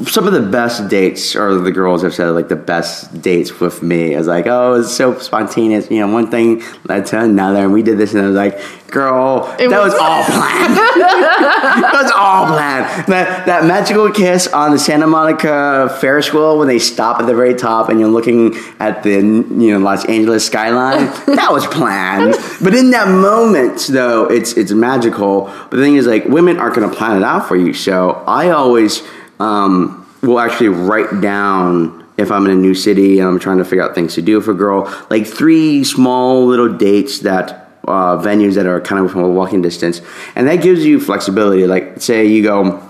some 0.05 0.27
of 0.27 0.33
the 0.33 0.41
best 0.41 0.87
dates, 0.89 1.35
or 1.35 1.55
the 1.55 1.71
girls 1.71 2.01
have 2.03 2.13
said, 2.13 2.29
like 2.29 2.47
the 2.47 2.55
best 2.55 3.21
dates 3.21 3.59
with 3.59 3.81
me 3.83 4.13
is 4.13 4.27
like, 4.27 4.47
oh, 4.47 4.75
it's 4.79 4.91
so 4.95 5.17
spontaneous. 5.19 5.89
You 5.91 5.99
know, 5.99 6.13
one 6.13 6.29
thing 6.31 6.63
led 6.85 7.05
to 7.07 7.19
another, 7.19 7.63
and 7.63 7.73
we 7.73 7.83
did 7.83 7.97
this, 7.97 8.13
and 8.13 8.23
I 8.23 8.27
was 8.27 8.35
like, 8.35 8.59
girl, 8.91 9.53
It 9.59 9.67
that 9.69 9.79
was, 9.83 9.93
was- 9.93 10.01
all 10.01 10.23
planned. 10.23 10.77
that 10.95 11.91
was 11.93 12.11
all 12.15 12.45
planned. 12.47 13.07
That 13.07 13.45
that 13.45 13.65
magical 13.65 14.09
kiss 14.11 14.47
on 14.47 14.71
the 14.71 14.79
Santa 14.79 15.07
Monica 15.07 15.95
Ferris 15.99 16.31
wheel 16.33 16.57
when 16.57 16.67
they 16.67 16.79
stop 16.79 17.19
at 17.19 17.25
the 17.27 17.35
very 17.35 17.53
top, 17.55 17.89
and 17.89 17.99
you're 17.99 18.09
looking 18.09 18.55
at 18.79 19.03
the 19.03 19.11
you 19.11 19.71
know 19.73 19.79
Los 19.79 20.05
Angeles 20.05 20.45
skyline. 20.45 21.05
that 21.35 21.49
was 21.51 21.65
planned. 21.67 22.35
But 22.61 22.73
in 22.73 22.91
that 22.91 23.07
moment, 23.09 23.87
though, 23.89 24.25
it's 24.25 24.53
it's 24.53 24.71
magical. 24.71 25.45
But 25.69 25.77
the 25.77 25.83
thing 25.83 25.95
is, 25.95 26.07
like, 26.07 26.25
women 26.25 26.57
aren't 26.57 26.75
going 26.75 26.89
to 26.89 26.95
plan 26.95 27.17
it 27.17 27.23
out 27.23 27.47
for 27.47 27.55
you. 27.55 27.73
So 27.73 28.23
I 28.27 28.49
always 28.49 29.01
um, 29.39 30.07
will 30.21 30.39
actually 30.39 30.69
write 30.69 31.21
down 31.21 32.05
if 32.17 32.31
I'm 32.31 32.45
in 32.45 32.51
a 32.51 32.55
new 32.55 32.73
city 32.73 33.19
and 33.19 33.27
I'm 33.27 33.39
trying 33.39 33.57
to 33.57 33.65
figure 33.65 33.83
out 33.83 33.93
things 33.93 34.15
to 34.15 34.21
do 34.21 34.39
for 34.41 34.51
a 34.51 34.55
girl, 34.55 34.91
like 35.09 35.27
three 35.27 35.83
small 35.83 36.45
little 36.45 36.71
dates 36.77 37.19
that 37.19 37.69
uh, 37.87 38.17
venues 38.17 38.55
that 38.55 38.65
are 38.65 38.81
kind 38.81 39.05
of 39.05 39.11
from 39.11 39.21
a 39.21 39.29
walking 39.29 39.61
distance, 39.61 40.01
and 40.35 40.47
that 40.47 40.61
gives 40.61 40.85
you 40.85 40.99
flexibility. 40.99 41.67
Like, 41.67 42.01
say 42.01 42.25
you 42.25 42.41
go 42.41 42.81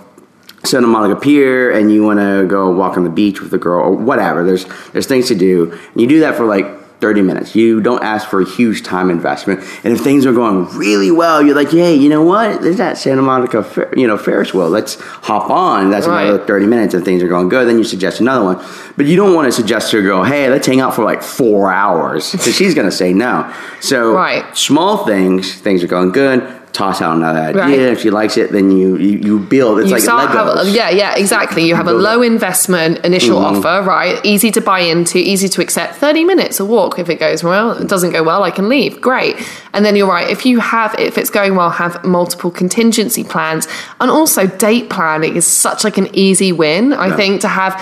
Santa 0.64 0.88
Monica 0.88 1.20
Pier 1.20 1.72
and 1.72 1.92
you 1.92 2.04
want 2.04 2.20
to 2.20 2.46
go 2.48 2.72
walk 2.72 2.98
on 2.98 3.04
the 3.04 3.10
beach 3.10 3.42
with 3.42 3.54
a 3.54 3.58
girl 3.58 3.84
or 3.84 3.92
whatever. 3.92 4.44
There's 4.44 4.66
there's 4.92 5.08
things 5.08 5.28
to 5.28 5.36
do. 5.36 5.72
And 5.72 6.02
you 6.02 6.08
do 6.08 6.20
that 6.22 6.36
for 6.36 6.46
like 6.46 6.66
30 7.06 7.22
minutes. 7.22 7.56
You 7.56 7.82
don't 7.82 8.02
ask 8.04 8.28
for 8.28 8.42
a 8.42 8.50
huge 8.50 8.82
time 8.82 9.12
investment. 9.12 9.60
And 9.84 9.94
if 9.94 10.00
things 10.02 10.26
are 10.26 10.34
going 10.34 10.66
really 10.76 11.12
well, 11.12 11.40
you're 11.46 11.54
like, 11.56 11.70
hey, 11.70 11.94
you 11.94 12.10
know 12.10 12.24
what? 12.24 12.64
There's 12.64 12.78
that 12.78 12.98
Santa 12.98 13.22
Monica, 13.22 13.62
Fer- 13.62 13.94
you 13.96 14.08
know, 14.08 14.18
Ferris 14.18 14.56
wheel. 14.56 14.70
Let's 14.70 14.96
hop 15.00 15.52
on. 15.52 15.92
That's 15.92 16.08
Right. 16.08 16.24
another 16.24 16.44
30 16.44 16.66
minutes 16.66 16.96
and 16.96 17.06
things 17.06 17.22
are 17.22 17.28
going 17.28 17.48
good. 17.48 17.68
Then 17.68 17.78
you 17.78 17.84
suggest 17.84 18.22
another 18.22 18.44
one. 18.44 18.58
But 18.98 19.06
you 19.06 19.16
don't 19.18 19.36
want 19.36 19.46
to 19.48 19.52
suggest 19.52 19.92
to 19.92 20.00
a 20.00 20.02
girl, 20.02 20.24
hey, 20.24 20.50
let's 20.50 20.66
hang 20.66 20.80
out 20.80 20.96
for 20.96 21.04
like 21.04 21.22
four 21.22 21.72
hours. 21.72 22.32
Because 22.32 22.56
she's 22.56 22.74
going 22.74 22.90
to 22.90 22.96
say 22.96 23.14
no. 23.14 23.46
So 23.82 24.12
Right. 24.14 24.44
small 24.58 25.06
things, 25.06 25.54
things 25.54 25.84
are 25.84 25.88
going 25.88 26.12
good. 26.12 26.42
Toss 26.76 27.02
out 27.02 27.16
another 27.18 27.40
idea. 27.40 27.62
Right. 27.62 27.80
If 27.80 28.02
she 28.02 28.10
likes 28.10 28.36
it, 28.38 28.52
then 28.52 28.70
you 28.72 28.98
you, 28.98 29.18
you 29.28 29.40
build. 29.40 29.80
It's 29.80 29.90
you 29.90 29.96
like 29.98 30.30
Legos. 30.30 30.66
have, 30.66 30.76
yeah 30.76 30.90
yeah 30.90 31.16
exactly 31.16 31.66
you 31.68 31.74
have 31.76 31.88
a 31.88 31.94
low 31.94 32.22
investment 32.22 32.94
initial 33.06 33.40
Mm-hmm. 33.40 33.58
offer 33.66 33.88
right 33.88 34.16
easy 34.26 34.52
to 34.52 34.62
buy 34.62 34.80
into 34.80 35.18
easy 35.18 35.48
to 35.50 35.62
accept 35.62 35.96
30 35.96 36.24
minutes 36.26 36.60
a 36.60 36.66
walk 36.66 37.00
if 37.00 37.10
it 37.10 37.20
goes 37.20 37.44
well 37.44 37.72
it 37.72 37.88
doesn't 37.88 38.12
go 38.12 38.22
well 38.24 38.44
i 38.44 38.52
can 38.52 38.68
leave 38.70 39.00
great 39.02 39.36
and 39.74 39.84
then 39.86 39.96
you're 39.96 40.08
right 40.08 40.30
if 40.30 40.46
you 40.46 40.60
have 40.60 40.94
if 41.00 41.18
it's 41.18 41.30
going 41.30 41.56
well 41.56 41.70
have 41.70 42.04
multiple 42.04 42.52
contingency 42.52 43.24
plans 43.24 43.68
and 44.02 44.10
also 44.12 44.48
date 44.48 44.90
planning 44.90 45.36
is 45.36 45.46
such 45.48 45.84
like 45.84 45.98
an 45.98 46.08
easy 46.14 46.52
win 46.52 46.94
i 46.94 47.08
Yeah. 47.08 47.16
think 47.16 47.42
to 47.42 47.48
have 47.48 47.74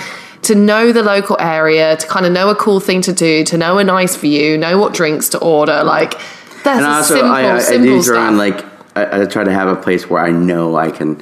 to 0.43 0.55
know 0.55 0.91
the 0.91 1.03
local 1.03 1.37
area 1.39 1.95
to 1.97 2.05
kind 2.07 2.25
of 2.25 2.31
know 2.31 2.49
a 2.49 2.55
cool 2.55 2.79
thing 2.79 3.01
to 3.01 3.13
do 3.13 3.43
to 3.45 3.57
know 3.57 3.77
a 3.77 3.83
nice 3.83 4.15
view 4.15 4.57
know 4.57 4.77
what 4.77 4.93
drinks 4.93 5.29
to 5.29 5.37
order 5.39 5.83
like 5.83 6.13
that's 6.63 6.77
and 6.79 6.85
a 6.85 6.89
also 6.89 7.13
simple 7.15 7.31
I, 7.31 7.41
I, 7.43 7.55
I 7.55 7.59
simple 7.59 7.85
do 7.97 8.01
throw 8.01 8.15
stuff 8.15 8.29
in 8.29 8.37
like 8.37 8.65
I, 8.95 9.21
I 9.21 9.25
try 9.25 9.43
to 9.43 9.53
have 9.53 9.67
a 9.67 9.75
place 9.75 10.09
where 10.09 10.23
I 10.23 10.31
know 10.31 10.75
I 10.75 10.91
can 10.91 11.21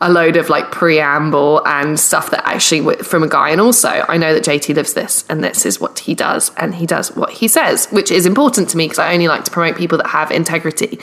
a 0.00 0.10
load 0.10 0.36
of 0.36 0.48
like 0.48 0.70
preamble 0.70 1.62
and 1.66 1.98
stuff 1.98 2.30
that 2.30 2.46
actually 2.46 2.96
from 2.96 3.22
a 3.22 3.28
guy. 3.28 3.50
And 3.50 3.60
also, 3.60 4.04
I 4.08 4.16
know 4.16 4.32
that 4.32 4.44
JT 4.44 4.74
lives 4.74 4.94
this 4.94 5.24
and 5.28 5.42
this 5.42 5.66
is 5.66 5.80
what 5.80 6.00
he 6.00 6.14
does 6.14 6.52
and 6.56 6.74
he 6.74 6.86
does 6.86 7.14
what 7.16 7.30
he 7.30 7.48
says, 7.48 7.86
which 7.86 8.10
is 8.10 8.26
important 8.26 8.68
to 8.70 8.76
me 8.76 8.86
because 8.86 8.98
I 8.98 9.12
only 9.12 9.28
like 9.28 9.44
to 9.44 9.50
promote 9.50 9.76
people 9.76 9.98
that 9.98 10.08
have 10.08 10.30
integrity. 10.30 10.98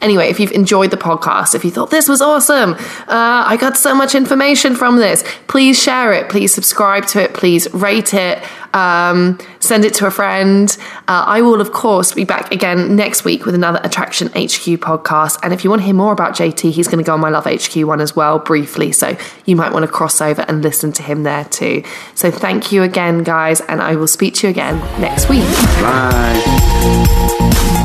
Anyway, 0.00 0.28
if 0.28 0.40
you've 0.40 0.52
enjoyed 0.52 0.90
the 0.90 0.96
podcast, 0.96 1.54
if 1.54 1.64
you 1.64 1.70
thought 1.70 1.90
this 1.90 2.08
was 2.08 2.22
awesome, 2.22 2.72
uh, 2.72 3.44
I 3.46 3.56
got 3.60 3.76
so 3.76 3.94
much 3.94 4.14
information 4.14 4.74
from 4.74 4.96
this, 4.96 5.24
please 5.46 5.80
share 5.80 6.12
it, 6.12 6.28
please 6.28 6.54
subscribe 6.54 7.06
to 7.08 7.22
it, 7.22 7.34
please 7.34 7.72
rate 7.74 8.14
it. 8.14 8.42
Um, 8.74 9.38
send 9.60 9.84
it 9.84 9.94
to 9.94 10.06
a 10.06 10.10
friend. 10.10 10.76
Uh, 11.08 11.24
I 11.26 11.40
will, 11.42 11.60
of 11.60 11.72
course, 11.72 12.12
be 12.12 12.24
back 12.24 12.52
again 12.52 12.96
next 12.96 13.24
week 13.24 13.44
with 13.46 13.54
another 13.54 13.80
Attraction 13.82 14.28
HQ 14.28 14.80
podcast. 14.80 15.38
And 15.42 15.52
if 15.52 15.64
you 15.64 15.70
want 15.70 15.80
to 15.80 15.86
hear 15.86 15.94
more 15.94 16.12
about 16.12 16.34
JT, 16.34 16.72
he's 16.72 16.88
going 16.88 16.98
to 16.98 17.04
go 17.04 17.14
on 17.14 17.20
my 17.20 17.30
Love 17.30 17.46
HQ 17.46 17.76
one 17.86 18.00
as 18.00 18.14
well, 18.14 18.38
briefly. 18.38 18.92
So 18.92 19.16
you 19.44 19.56
might 19.56 19.72
want 19.72 19.84
to 19.84 19.90
cross 19.90 20.20
over 20.20 20.42
and 20.42 20.62
listen 20.62 20.92
to 20.92 21.02
him 21.02 21.22
there 21.22 21.44
too. 21.44 21.82
So 22.14 22.30
thank 22.30 22.72
you 22.72 22.82
again, 22.82 23.22
guys, 23.22 23.60
and 23.62 23.80
I 23.80 23.96
will 23.96 24.08
speak 24.08 24.34
to 24.36 24.46
you 24.46 24.50
again 24.50 24.78
next 25.00 25.28
week. 25.28 25.44
Bye. 25.80 27.77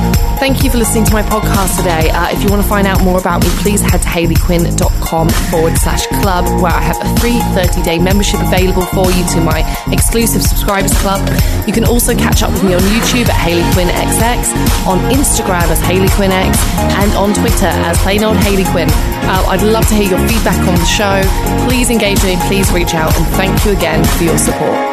Thank 0.44 0.66
you 0.66 0.70
for 0.70 0.78
listening 0.78 1.06
to 1.06 1.14
my 1.14 1.24
podcast 1.24 1.78
today. 1.78 2.10
Uh, 2.12 2.28
if 2.28 2.44
you 2.44 2.50
want 2.50 2.62
to 2.62 2.68
find 2.68 2.86
out 2.86 3.02
more 3.02 3.18
about 3.18 3.42
me, 3.42 3.50
please 3.64 3.80
head 3.80 4.02
to 4.02 4.10
hayleyquinn.com 4.10 5.30
forward 5.30 5.78
slash 5.78 6.06
club, 6.20 6.44
where 6.62 6.74
I 6.74 6.82
have 6.82 7.00
a 7.00 7.08
free 7.22 7.40
30 7.56 7.82
day 7.82 7.98
membership 7.98 8.42
available 8.42 8.82
for 8.92 9.10
you 9.10 9.24
to 9.24 9.40
my 9.40 9.64
exclusive 9.88 10.44
subscribers 10.44 10.92
club. 11.00 11.24
You 11.66 11.72
can 11.72 11.86
also 11.86 12.14
catch 12.14 12.44
up 12.44 12.52
with 12.52 12.62
me 12.62 12.74
on 12.74 12.82
YouTube 12.92 13.30
at 13.30 13.40
Hayley 13.40 13.64
Quinn 13.72 13.88
XX, 13.88 14.52
on 14.86 15.00
Instagram 15.16 15.72
as 15.72 15.80
Hayley 15.80 16.10
Quinn 16.10 16.34
X, 16.34 16.60
and 17.00 17.14
on 17.14 17.34
Twitter 17.34 17.72
as 17.88 17.98
plain 18.00 18.26
old 18.26 18.36
Hayley 18.36 18.66
Quinn. 18.66 18.90
Uh, 18.92 19.48
I'd 19.48 19.64
love 19.64 19.88
to 19.88 19.96
hear 19.96 20.10
your 20.10 20.28
feedback 20.28 20.60
on 20.68 20.76
the 20.76 20.84
show. 20.84 21.24
Please 21.70 21.90
engage 21.90 22.22
me, 22.22 22.36
please 22.52 22.70
reach 22.74 22.96
out, 22.96 23.16
and 23.16 23.26
thank 23.40 23.64
you 23.64 23.72
again 23.72 24.04
for 24.20 24.26
your 24.26 24.38
support. 24.38 24.93